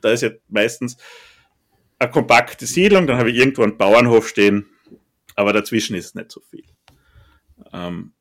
da 0.00 0.10
ist 0.10 0.22
ja 0.22 0.30
meistens 0.48 0.96
eine 1.98 2.10
kompakte 2.10 2.66
Siedlung, 2.66 3.06
dann 3.06 3.18
habe 3.18 3.30
ich 3.30 3.36
irgendwo 3.36 3.62
einen 3.62 3.76
Bauernhof 3.76 4.28
stehen, 4.28 4.66
aber 5.36 5.52
dazwischen 5.52 5.96
ist 5.96 6.06
es 6.06 6.14
nicht 6.14 6.30
so 6.30 6.40
viel. 6.40 6.64
Ähm, 7.72 8.12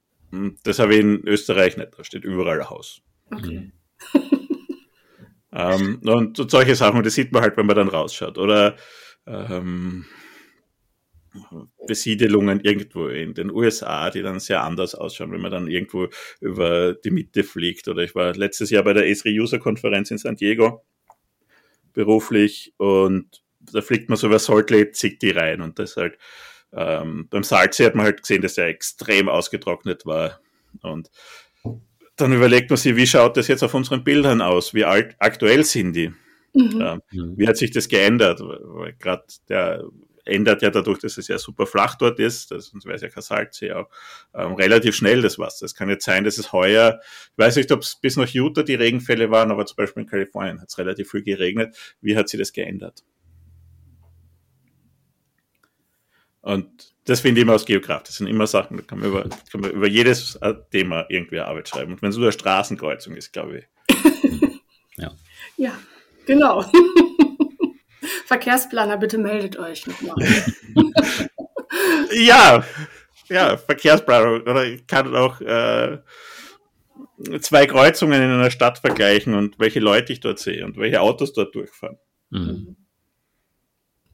das 0.64 0.80
habe 0.80 0.96
ich 0.96 1.02
in 1.02 1.28
Österreich 1.28 1.78
nicht, 1.78 1.98
da 1.98 2.04
steht 2.04 2.24
überall 2.24 2.62
ein 2.62 2.70
Haus. 2.70 3.02
Okay. 3.32 3.72
ähm, 5.52 6.02
und 6.04 6.50
solche 6.50 6.76
Sachen, 6.76 7.04
das 7.04 7.14
sieht 7.14 7.32
man 7.32 7.44
halt, 7.44 7.58
wenn 7.58 7.66
man 7.66 7.76
dann 7.76 7.88
rausschaut. 7.88 8.38
Oder 8.38 8.76
ähm, 9.26 10.06
Besiedelungen 11.88 12.60
irgendwo 12.62 13.08
in 13.08 13.34
den 13.34 13.52
USA, 13.52 14.10
die 14.10 14.22
dann 14.22 14.40
sehr 14.40 14.64
anders 14.64 14.96
ausschauen, 14.96 15.32
wenn 15.32 15.42
man 15.42 15.52
dann 15.52 15.68
irgendwo 15.68 16.08
über 16.40 16.94
die 16.94 17.12
Mitte 17.12 17.44
fliegt. 17.44 17.88
Oder 17.88 18.04
ich 18.04 18.16
war 18.16 18.36
letztes 18.36 18.70
Jahr 18.70 18.84
bei 18.84 18.94
der 18.94 19.08
Esri 19.08 19.40
User 19.40 19.60
Konferenz 19.60 20.12
in 20.12 20.18
San 20.18 20.36
Diego 20.36 20.84
beruflich 21.94 22.74
und 22.78 23.44
da 23.60 23.82
fliegt 23.82 24.10
man 24.10 24.18
so 24.18 24.28
über 24.28 24.40
Salt 24.40 24.70
Lake 24.72 24.96
City 24.96 25.32
rein 25.32 25.62
und 25.62 25.80
das 25.80 25.96
halt 25.96 26.18
ähm, 26.74 27.28
beim 27.30 27.44
Salzsee 27.44 27.86
hat 27.86 27.96
man 27.96 28.06
halt 28.06 28.22
gesehen, 28.22 28.42
dass 28.42 28.58
er 28.58 28.66
extrem 28.68 29.30
ausgetrocknet 29.30 30.06
war 30.06 30.40
und 30.82 31.12
dann 32.16 32.34
überlegt 32.34 32.70
man 32.70 32.78
sich, 32.78 32.96
wie 32.96 33.08
schaut 33.08 33.38
das 33.38 33.48
jetzt 33.48 33.64
auf 33.64 33.74
unseren 33.74 34.04
Bildern 34.04 34.42
aus? 34.42 34.74
Wie 34.74 34.86
alt, 34.86 35.16
aktuell 35.20 35.64
sind 35.64 35.94
die? 35.94 36.12
Mhm. 36.54 36.82
Ähm, 36.82 37.02
wie 37.38 37.48
hat 37.48 37.58
sich 37.58 37.72
das 37.72 37.88
geändert? 37.88 38.40
Weil 38.42 38.94
gerade 38.94 39.24
der 39.50 39.84
ändert 40.26 40.62
ja 40.62 40.70
dadurch, 40.70 41.00
dass 41.00 41.18
es 41.18 41.28
ja 41.28 41.38
super 41.38 41.66
flach 41.66 41.96
dort 41.96 42.20
ist, 42.20 42.52
das, 42.52 42.68
sonst 42.68 42.86
wäre 42.86 42.96
es 42.96 43.02
ja 43.02 43.10
kein 43.10 43.24
Salzsee 43.24 43.74
auch, 43.74 43.90
ähm, 44.34 44.54
relativ 44.54 44.96
schnell 44.96 45.22
das 45.22 45.38
Wasser. 45.40 45.66
Es 45.66 45.76
kann 45.76 45.90
jetzt 45.90 46.06
sein, 46.06 46.24
dass 46.24 46.38
es 46.38 46.52
heuer, 46.52 47.00
ich 47.32 47.38
weiß 47.38 47.56
nicht, 47.58 47.72
ob 47.72 47.82
es 47.82 47.96
bis 47.96 48.18
nach 48.18 48.30
Utah 48.30 48.64
die 48.64 48.76
Regenfälle 48.76 49.32
waren, 49.32 49.52
aber 49.52 49.66
zum 49.66 49.78
Beispiel 49.78 50.04
in 50.04 50.10
Kalifornien 50.10 50.62
hat 50.62 50.70
es 50.70 50.78
relativ 50.78 51.12
viel 51.12 51.24
geregnet. 51.24 51.76
Wie 52.02 52.16
hat 52.16 52.30
sich 52.30 52.40
das 52.40 52.54
geändert? 52.54 53.04
Und 56.42 56.94
das 57.06 57.22
finde 57.22 57.40
ich 57.40 57.44
immer 57.44 57.56
aus 57.56 57.66
Geograf. 57.66 58.04
Das 58.04 58.18
sind 58.18 58.28
immer 58.28 58.48
Sachen, 58.48 58.78
da 58.78 58.84
kann 58.84 59.00
man 59.00 59.10
über, 59.10 59.24
kann 59.52 59.62
man 59.62 59.72
über 59.72 59.88
jedes 59.88 60.36
äh, 60.36 60.54
Thema 60.72 61.06
irgendwie 61.10 61.40
Arbeit 61.40 61.70
schreiben. 61.70 61.94
Und 61.94 62.02
wenn 62.02 62.10
es 62.10 62.18
nur 62.18 62.26
eine 62.26 62.34
Straßenkreuzung 62.34 63.16
ist, 63.16 63.32
glaube 63.32 63.60
ich. 63.60 63.66
ja. 64.98 65.12
Ja, 65.58 65.78
genau. 66.26 66.66
Verkehrsplaner, 68.26 68.98
bitte 68.98 69.18
meldet 69.18 69.58
euch 69.58 69.86
nochmal. 69.88 70.16
ja, 72.14 72.64
ja, 73.30 73.58
Verkehrsplanung. 73.58 74.42
Oder 74.42 74.66
ich 74.66 74.88
kann 74.88 75.16
auch 75.16 75.42
äh, 75.42 76.00
zwei 77.40 77.66
Kreuzungen 77.66 78.22
in 78.22 78.30
einer 78.30 78.52
Stadt 78.52 78.80
vergleichen 78.80 79.34
und 79.34 79.60
welche 79.60 79.80
Leute 79.80 80.14
ich 80.14 80.20
dort 80.20 80.40
sehe 80.40 80.66
und 80.66 80.78
welche 80.78 81.02
Autos 81.02 81.34
dort 81.34 81.56
durchfahren. 81.56 81.98
Mhm. 82.30 82.76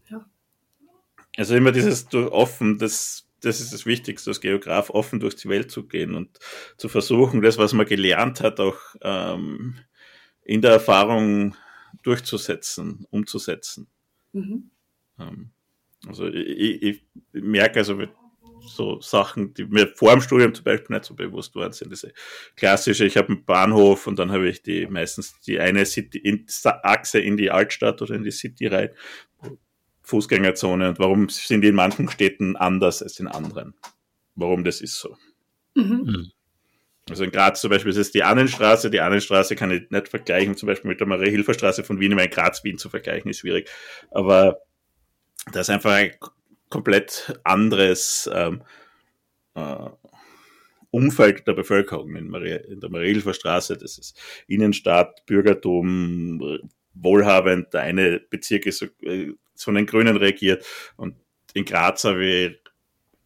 Ja. 0.09 0.25
Also 1.37 1.55
immer 1.55 1.71
dieses 1.71 2.13
offen, 2.13 2.77
das, 2.77 3.27
das 3.41 3.61
ist 3.61 3.73
das 3.73 3.85
Wichtigste 3.85 4.29
als 4.29 4.41
Geograf, 4.41 4.89
offen 4.89 5.19
durch 5.19 5.35
die 5.35 5.49
Welt 5.49 5.71
zu 5.71 5.87
gehen 5.87 6.15
und 6.15 6.37
zu 6.77 6.89
versuchen, 6.89 7.41
das, 7.41 7.57
was 7.57 7.73
man 7.73 7.85
gelernt 7.85 8.41
hat, 8.41 8.59
auch 8.59 8.79
ähm, 9.01 9.79
in 10.43 10.61
der 10.61 10.71
Erfahrung 10.71 11.55
durchzusetzen, 12.03 13.05
umzusetzen. 13.09 13.87
Mhm. 14.33 14.69
Ähm, 15.19 15.49
also 16.07 16.27
ich, 16.27 16.81
ich, 16.81 17.03
merke 17.33 17.79
also 17.79 18.01
so 18.61 19.01
Sachen, 19.01 19.53
die 19.53 19.65
mir 19.65 19.87
vor 19.87 20.11
dem 20.11 20.21
Studium 20.21 20.53
zum 20.53 20.63
Beispiel 20.63 20.95
nicht 20.95 21.05
so 21.05 21.15
bewusst 21.15 21.55
waren, 21.55 21.71
sind 21.71 21.91
diese 21.91 22.13
klassische, 22.55 23.05
ich 23.05 23.17
habe 23.17 23.29
einen 23.29 23.45
Bahnhof 23.45 24.07
und 24.07 24.19
dann 24.19 24.31
habe 24.31 24.47
ich 24.47 24.61
die 24.61 24.85
meistens 24.87 25.39
die 25.41 25.59
eine 25.59 25.85
City 25.85 26.19
in, 26.19 26.45
Achse 26.83 27.19
in 27.19 27.37
die 27.37 27.51
Altstadt 27.51 28.01
oder 28.01 28.15
in 28.15 28.23
die 28.23 28.31
City 28.31 28.67
rein, 28.67 28.89
Fußgängerzone 30.03 30.89
und 30.89 30.99
warum 30.99 31.29
sind 31.29 31.61
die 31.61 31.69
in 31.69 31.75
manchen 31.75 32.09
Städten 32.09 32.55
anders 32.55 33.03
als 33.03 33.19
in 33.19 33.27
anderen? 33.27 33.73
Warum 34.35 34.63
das 34.63 34.81
ist 34.81 34.95
so? 34.95 35.17
Mhm. 35.75 36.03
mhm. 36.05 36.31
Also 37.09 37.23
in 37.23 37.31
Graz 37.31 37.61
zum 37.61 37.69
Beispiel 37.69 37.91
ist 37.91 37.97
es 37.97 38.11
die 38.11 38.23
Annenstraße. 38.23 38.89
Die 38.89 39.01
Annenstraße 39.01 39.55
kann 39.55 39.71
ich 39.71 39.89
nicht 39.89 40.09
vergleichen, 40.09 40.55
zum 40.55 40.67
Beispiel 40.67 40.89
mit 40.89 40.99
der 40.99 41.07
Marie-Hilfer-Straße 41.07 41.83
von 41.83 41.99
Wien, 41.99 42.15
weil 42.15 42.27
Graz-Wien 42.27 42.77
zu 42.77 42.89
vergleichen 42.89 43.29
ist 43.29 43.39
schwierig. 43.39 43.69
Aber 44.11 44.61
das 45.51 45.67
ist 45.67 45.73
einfach 45.73 45.93
ein 45.93 46.11
komplett 46.69 47.39
anderes, 47.43 48.29
ähm, 48.33 48.61
äh, 49.55 49.89
Umfeld 50.91 51.47
der 51.47 51.53
Bevölkerung 51.53 52.15
in, 52.15 52.29
Maria, 52.29 52.57
in 52.57 52.79
der 52.79 52.89
Mariehilfer 52.89 53.33
Straße. 53.33 53.77
Das 53.77 53.97
ist 53.97 54.19
Innenstadt, 54.47 55.25
Bürgertum, 55.25 56.59
wohlhabend. 56.93 57.73
Der 57.73 57.81
eine 57.81 58.19
Bezirk 58.19 58.65
ist 58.65 58.79
so, 58.79 58.87
äh, 59.03 59.33
von 59.55 59.75
den 59.75 59.85
Grünen 59.85 60.17
regiert 60.17 60.65
und 60.95 61.15
in 61.53 61.65
Graz 61.65 62.03
habe 62.05 62.25
ich 62.25 62.59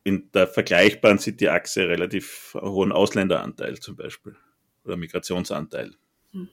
in 0.04 0.30
der 0.34 0.48
vergleichbaren 0.48 1.20
City-Achse 1.20 1.88
relativ 1.88 2.56
hohen 2.60 2.92
Ausländeranteil 2.92 3.80
zum 3.80 3.96
Beispiel 3.96 4.36
oder 4.84 4.98
Migrationsanteil. 4.98 5.92
Hm. 6.32 6.50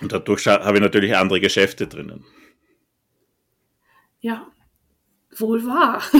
Und 0.00 0.12
dadurch 0.12 0.46
habe 0.46 0.76
ich 0.76 0.82
natürlich 0.82 1.16
andere 1.16 1.40
Geschäfte 1.40 1.86
drinnen. 1.86 2.24
Ja, 4.20 4.46
wohl 5.36 5.66
wahr. 5.66 6.02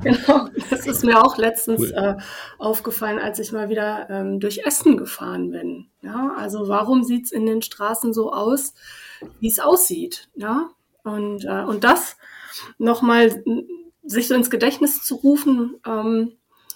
genau, 0.00 0.48
das 0.70 0.86
ist 0.86 1.04
mir 1.04 1.22
auch 1.22 1.36
letztens 1.38 1.80
cool. 1.80 1.92
äh, 1.92 2.16
aufgefallen, 2.58 3.18
als 3.18 3.38
ich 3.38 3.52
mal 3.52 3.68
wieder 3.68 4.08
ähm, 4.10 4.40
durch 4.40 4.64
Essen 4.64 4.96
gefahren 4.96 5.50
bin. 5.50 5.88
Ja, 6.02 6.32
also 6.36 6.68
warum 6.68 7.02
sieht 7.02 7.24
es 7.26 7.32
in 7.32 7.46
den 7.46 7.62
Straßen 7.62 8.12
so 8.12 8.32
aus, 8.32 8.74
wie 9.40 9.48
es 9.48 9.58
aussieht? 9.58 10.28
Ja, 10.34 10.70
und, 11.02 11.44
äh, 11.44 11.62
und 11.62 11.84
das 11.84 12.16
nochmal 12.78 13.42
sich 14.06 14.28
so 14.28 14.34
ins 14.34 14.50
Gedächtnis 14.50 15.02
zu 15.02 15.16
rufen, 15.16 15.76
ähm, 15.86 16.32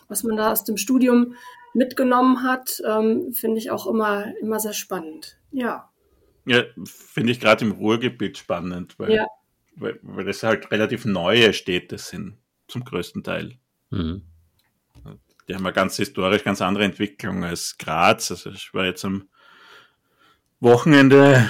was 0.09 0.25
man 0.25 0.37
da 0.37 0.53
aus 0.53 0.65
dem 0.65 0.77
Studium 0.77 1.35
mitgenommen 1.73 2.43
hat, 2.43 2.83
ähm, 2.87 3.33
finde 3.33 3.59
ich 3.59 3.71
auch 3.71 3.87
immer, 3.87 4.35
immer 4.41 4.59
sehr 4.59 4.73
spannend. 4.73 5.39
Ja. 5.53 5.89
Ja, 6.47 6.65
finde 6.85 7.33
ich 7.33 7.41
gerade 7.41 7.65
im 7.65 7.73
Ruhrgebiet 7.73 8.39
spannend, 8.39 8.99
weil 8.99 9.13
ja 9.13 9.27
weil, 9.81 9.99
weil 10.03 10.25
das 10.25 10.43
halt 10.43 10.71
relativ 10.71 11.05
neue 11.05 11.53
Städte 11.53 11.99
sind, 11.99 12.37
zum 12.69 12.85
größten 12.85 13.25
Teil. 13.25 13.59
Mhm. 13.91 14.23
Die 15.49 15.55
haben 15.55 15.67
eine 15.67 15.75
ganz 15.75 15.97
historisch 15.97 16.45
ganz 16.45 16.63
andere 16.63 16.85
Entwicklung 16.85 17.45
als 17.45 17.77
Graz. 17.79 18.31
Also 18.31 18.51
ich 18.51 18.73
war 18.73 18.85
jetzt 18.85 19.05
am 19.05 19.29
Wochenende 20.61 21.49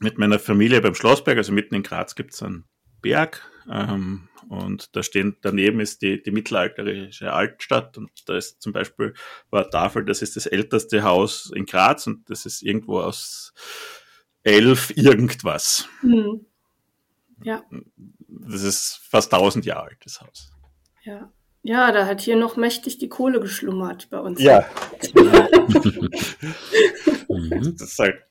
mit 0.00 0.18
meiner 0.18 0.38
Familie 0.38 0.80
beim 0.80 0.94
Schlossberg, 0.94 1.38
also 1.38 1.52
mitten 1.52 1.74
in 1.74 1.82
Graz 1.82 2.14
gibt 2.14 2.34
es 2.34 2.42
einen 2.42 2.64
Berg 3.00 3.48
ähm, 3.70 4.28
und 4.48 4.94
da 4.96 5.02
stehen, 5.02 5.36
daneben 5.42 5.80
ist 5.80 6.02
die, 6.02 6.22
die 6.22 6.30
mittelalterliche 6.30 7.32
Altstadt 7.32 7.98
und 7.98 8.10
da 8.26 8.36
ist 8.36 8.62
zum 8.62 8.72
Beispiel 8.72 9.14
war 9.50 9.70
Tafel, 9.70 10.04
das 10.04 10.22
ist 10.22 10.36
das 10.36 10.46
älteste 10.46 11.02
Haus 11.02 11.50
in 11.54 11.66
Graz 11.66 12.06
und 12.06 12.28
das 12.30 12.46
ist 12.46 12.62
irgendwo 12.62 13.00
aus 13.00 13.52
elf 14.42 14.96
irgendwas. 14.96 15.88
Mhm. 16.02 16.46
Ja. 17.42 17.64
Das 18.28 18.62
ist 18.62 19.00
fast 19.02 19.32
1000 19.32 19.64
Jahre 19.66 19.88
alt, 19.88 19.98
das 20.04 20.20
Haus. 20.20 20.52
Ja. 21.02 21.32
Ja, 21.62 21.92
da 21.92 22.06
hat 22.06 22.22
hier 22.22 22.36
noch 22.36 22.56
mächtig 22.56 22.96
die 22.98 23.08
Kohle 23.08 23.38
geschlummert 23.38 24.08
bei 24.10 24.18
uns. 24.18 24.40
Ja. 24.40 24.66
Das 27.50 27.80
ist 27.82 27.98
halt 27.98 28.22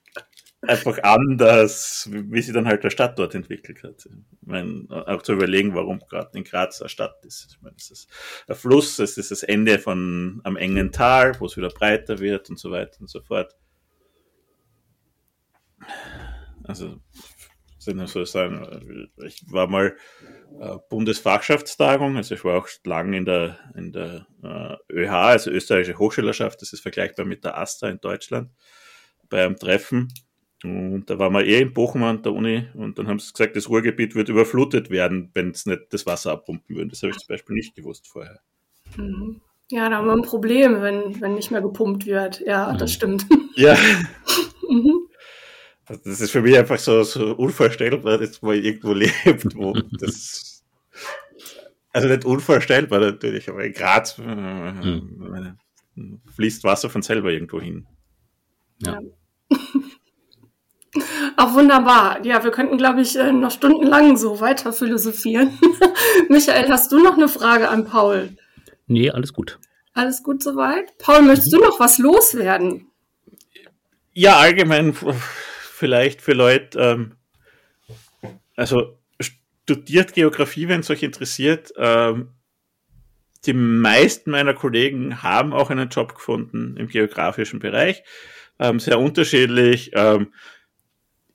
einfach 0.61 1.01
anders, 1.03 2.09
wie 2.11 2.41
sich 2.41 2.53
dann 2.53 2.67
halt 2.67 2.83
der 2.83 2.89
Stadt 2.89 3.17
dort 3.17 3.33
entwickelt 3.33 3.83
hat. 3.83 4.05
Ich 4.05 4.47
meine, 4.47 4.85
auch 4.89 5.21
zu 5.21 5.33
überlegen, 5.33 5.73
warum 5.73 5.99
gerade 5.99 6.37
in 6.37 6.43
Graz 6.43 6.81
eine 6.81 6.89
Stadt 6.89 7.23
ist. 7.25 7.47
Ich 7.51 7.61
meine, 7.61 7.75
es 7.77 7.89
ist 7.91 8.09
ein 8.47 8.55
Fluss, 8.55 8.99
es 8.99 9.17
ist 9.17 9.31
das 9.31 9.43
Ende 9.43 9.79
von 9.79 10.41
am 10.43 10.57
engen 10.57 10.91
Tal, 10.91 11.39
wo 11.39 11.45
es 11.45 11.55
wieder 11.55 11.69
breiter 11.69 12.19
wird 12.19 12.49
und 12.49 12.59
so 12.59 12.71
weiter 12.71 12.99
und 12.99 13.09
so 13.09 13.21
fort. 13.21 13.55
Also 16.63 16.99
sind 17.79 18.05
so 18.09 18.25
sagen, 18.25 19.09
ich 19.25 19.41
war 19.49 19.67
mal 19.67 19.95
äh, 20.59 20.75
Bundesfachschaftstagung, 20.89 22.17
also 22.17 22.35
ich 22.35 22.43
war 22.43 22.57
auch 22.57 22.67
lang 22.83 23.13
in 23.13 23.25
der, 23.25 23.57
in 23.75 23.93
der 23.93 24.27
äh, 24.43 24.93
ÖH, 24.93 25.11
also 25.11 25.51
österreichische 25.51 25.97
Hochschülerschaft, 25.97 26.61
das 26.61 26.73
ist 26.73 26.81
vergleichbar 26.81 27.25
mit 27.25 27.45
der 27.45 27.57
AStA 27.57 27.89
in 27.89 28.01
Deutschland, 28.01 28.51
bei 29.29 29.45
einem 29.45 29.55
Treffen. 29.55 30.09
Und 30.63 31.09
da 31.09 31.17
waren 31.19 31.33
wir 31.33 31.45
eh 31.45 31.61
in 31.61 31.73
Bochum 31.73 32.03
an 32.03 32.21
der 32.21 32.33
Uni 32.33 32.67
und 32.73 32.99
dann 32.99 33.07
haben 33.07 33.19
sie 33.19 33.31
gesagt, 33.31 33.55
das 33.55 33.69
Ruhrgebiet 33.69 34.13
wird 34.15 34.27
überflutet 34.27 34.89
werden, 34.89 35.31
wenn 35.33 35.51
es 35.51 35.65
nicht 35.65 35.83
das 35.91 36.05
Wasser 36.05 36.31
abpumpen 36.31 36.75
würde. 36.75 36.89
Das 36.89 37.01
habe 37.01 37.11
ich 37.11 37.17
zum 37.17 37.33
Beispiel 37.33 37.55
nicht 37.55 37.75
gewusst 37.75 38.07
vorher. 38.07 38.41
Mhm. 38.97 39.39
Ja, 39.71 39.87
da 39.87 39.97
haben 39.97 40.07
wir 40.07 40.13
ein 40.13 40.23
Problem, 40.23 40.81
wenn, 40.81 41.21
wenn 41.21 41.35
nicht 41.35 41.51
mehr 41.51 41.61
gepumpt 41.61 42.05
wird. 42.05 42.41
Ja, 42.41 42.75
das 42.75 42.93
stimmt. 42.93 43.25
Ja. 43.55 43.75
mhm. 44.69 45.09
Also 45.85 46.01
das 46.05 46.21
ist 46.21 46.31
für 46.31 46.41
mich 46.41 46.57
einfach 46.57 46.77
so, 46.77 47.03
so 47.03 47.35
unvorstellbar, 47.35 48.19
dass 48.19 48.41
man 48.41 48.55
irgendwo 48.55 48.93
lebt, 48.93 49.55
wo 49.55 49.73
das. 49.73 50.63
Also 51.91 52.07
nicht 52.07 52.23
unvorstellbar 52.23 52.99
natürlich, 52.99 53.49
aber 53.49 53.65
in 53.65 53.73
Graz 53.73 54.17
äh, 54.19 54.21
hm. 54.23 56.21
fließt 56.35 56.63
Wasser 56.63 56.89
von 56.89 57.01
selber 57.01 57.31
irgendwo 57.31 57.59
hin. 57.59 57.85
Ja. 58.77 59.01
Auch 61.39 61.53
wunderbar. 61.53 62.19
Ja, 62.25 62.43
wir 62.43 62.51
könnten, 62.51 62.77
glaube 62.77 62.99
ich, 62.99 63.15
äh, 63.15 63.31
noch 63.31 63.51
stundenlang 63.51 64.17
so 64.17 64.41
weiter 64.41 64.73
philosophieren. 64.73 65.57
Michael, 66.29 66.67
hast 66.67 66.91
du 66.91 67.01
noch 67.01 67.13
eine 67.13 67.29
Frage 67.29 67.69
an 67.69 67.85
Paul? 67.85 68.31
Nee, 68.87 69.09
alles 69.09 69.31
gut. 69.31 69.57
Alles 69.93 70.21
gut 70.21 70.43
soweit? 70.43 70.97
Paul, 70.97 71.21
möchtest 71.21 71.53
mhm. 71.53 71.59
du 71.59 71.63
noch 71.63 71.79
was 71.79 71.97
loswerden? 71.97 72.91
Ja, 74.11 74.35
allgemein 74.35 74.93
vielleicht 75.71 76.21
für 76.21 76.33
Leute, 76.33 76.77
ähm, 76.77 77.15
also 78.57 78.99
studiert 79.21 80.11
Geografie, 80.11 80.67
wenn 80.67 80.81
es 80.81 80.89
euch 80.89 81.03
interessiert. 81.03 81.71
Ähm, 81.77 82.33
die 83.45 83.53
meisten 83.53 84.31
meiner 84.31 84.55
Kollegen 84.55 85.23
haben 85.23 85.53
auch 85.53 85.69
einen 85.69 85.87
Job 85.87 86.15
gefunden 86.15 86.75
im 86.75 86.89
geografischen 86.89 87.59
Bereich. 87.59 88.03
Ähm, 88.59 88.81
sehr 88.81 88.99
unterschiedlich. 88.99 89.91
Ähm, 89.93 90.33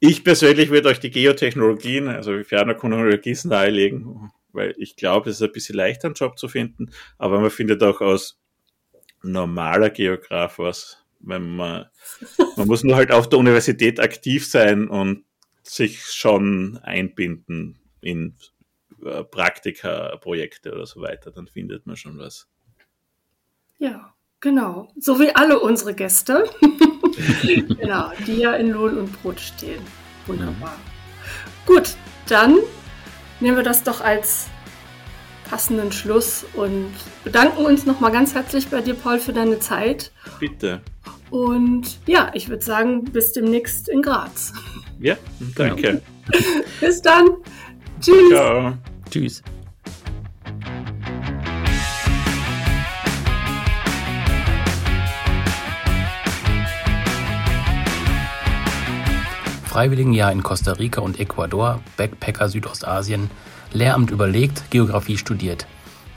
ich 0.09 0.24
persönlich 0.24 0.70
würde 0.70 0.88
euch 0.88 1.00
die 1.00 1.11
Geotechnologien, 1.11 2.09
also 2.09 2.42
ferner 2.44 2.74
Chronologies 2.74 3.44
nahelegen, 3.44 4.30
weil 4.52 4.74
ich 4.78 4.96
glaube, 4.96 5.30
es 5.30 5.36
ist 5.36 5.42
ein 5.42 5.52
bisschen 5.52 5.76
leichter, 5.76 6.09
einen 6.09 6.14
Job 6.14 6.38
zu 6.38 6.48
finden. 6.48 6.90
Aber 7.18 7.40
man 7.40 7.50
findet 7.50 7.82
auch 7.82 8.00
aus 8.00 8.38
normaler 9.22 9.90
Geograf 9.90 10.59
was 10.59 11.05
wenn 11.26 11.57
man, 11.57 11.86
man 12.57 12.66
muss 12.66 12.84
nur 12.84 12.96
halt 12.96 13.12
auf 13.12 13.28
der 13.28 13.38
Universität 13.38 14.00
aktiv 14.00 14.46
sein 14.46 14.88
und 14.88 15.24
sich 15.62 16.05
schon 16.05 16.78
einbinden 16.82 17.78
in 18.00 18.36
äh, 19.05 19.24
Praktika, 19.24 20.16
Projekte 20.18 20.72
oder 20.72 20.86
so 20.86 21.00
weiter, 21.00 21.30
dann 21.30 21.46
findet 21.46 21.86
man 21.86 21.96
schon 21.96 22.18
was. 22.18 22.48
Ja, 23.78 24.14
genau. 24.40 24.88
So 24.98 25.18
wie 25.18 25.34
alle 25.34 25.59
unsere 25.61 25.94
Gäste. 25.94 26.44
genau, 27.80 28.10
die 28.26 28.36
ja 28.36 28.54
in 28.54 28.70
Lohn 28.70 28.98
und 28.98 29.22
Brot 29.22 29.40
stehen. 29.40 29.82
Wunderbar. 30.26 30.76
Gut, 31.66 31.96
dann 32.28 32.58
nehmen 33.40 33.56
wir 33.56 33.64
das 33.64 33.82
doch 33.82 34.00
als 34.00 34.46
passenden 35.48 35.92
Schluss 35.92 36.44
und 36.54 36.90
bedanken 37.22 37.64
uns 37.64 37.86
nochmal 37.86 38.12
ganz 38.12 38.34
herzlich 38.34 38.68
bei 38.68 38.80
dir, 38.80 38.94
Paul, 38.94 39.18
für 39.18 39.32
deine 39.32 39.58
Zeit. 39.58 40.12
Bitte. 40.40 40.80
Und 41.30 41.98
ja, 42.06 42.30
ich 42.34 42.48
würde 42.48 42.64
sagen, 42.64 43.04
bis 43.04 43.32
demnächst 43.32 43.88
in 43.88 44.02
Graz. 44.02 44.52
Ja, 45.00 45.16
danke. 45.56 46.00
bis 46.80 47.02
dann. 47.02 47.26
Tschüss. 48.00 48.30
Ciao. 48.30 48.74
Tschüss. 49.10 49.42
Freiwilligenjahr 59.74 60.30
in 60.30 60.44
Costa 60.44 60.74
Rica 60.74 61.00
und 61.00 61.18
Ecuador, 61.18 61.80
Backpacker 61.96 62.48
Südostasien, 62.48 63.28
Lehramt 63.72 64.12
überlegt, 64.12 64.70
Geografie 64.70 65.18
studiert. 65.18 65.66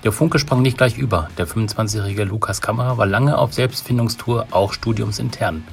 Der 0.04 0.12
Funke 0.12 0.38
sprang 0.38 0.62
nicht 0.62 0.78
gleich 0.78 1.00
über. 1.00 1.30
Der 1.40 1.48
25-jährige 1.48 2.26
Lukas 2.26 2.62
Kammerer 2.62 3.00
war 3.00 3.08
lange 3.08 3.36
auf 3.36 3.56
Selbstfindungstour, 3.56 4.46
auch 4.52 4.74
studiumsintern. 4.74 5.64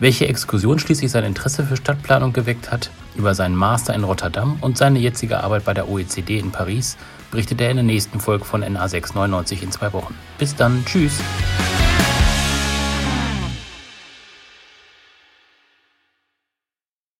Welche 0.00 0.26
Exkursion 0.26 0.78
schließlich 0.78 1.10
sein 1.10 1.24
Interesse 1.24 1.64
für 1.64 1.76
Stadtplanung 1.76 2.32
geweckt 2.32 2.72
hat, 2.72 2.88
über 3.14 3.34
seinen 3.34 3.56
Master 3.56 3.92
in 3.92 4.04
Rotterdam 4.04 4.56
und 4.62 4.78
seine 4.78 4.98
jetzige 4.98 5.44
Arbeit 5.44 5.66
bei 5.66 5.74
der 5.74 5.90
OECD 5.90 6.38
in 6.38 6.50
Paris, 6.50 6.96
berichtet 7.30 7.60
er 7.60 7.68
in 7.68 7.76
der 7.76 7.84
nächsten 7.84 8.20
Folge 8.20 8.46
von 8.46 8.64
NA699 8.64 9.62
in 9.62 9.70
zwei 9.70 9.92
Wochen. 9.92 10.14
Bis 10.38 10.56
dann, 10.56 10.82
tschüss! 10.86 11.20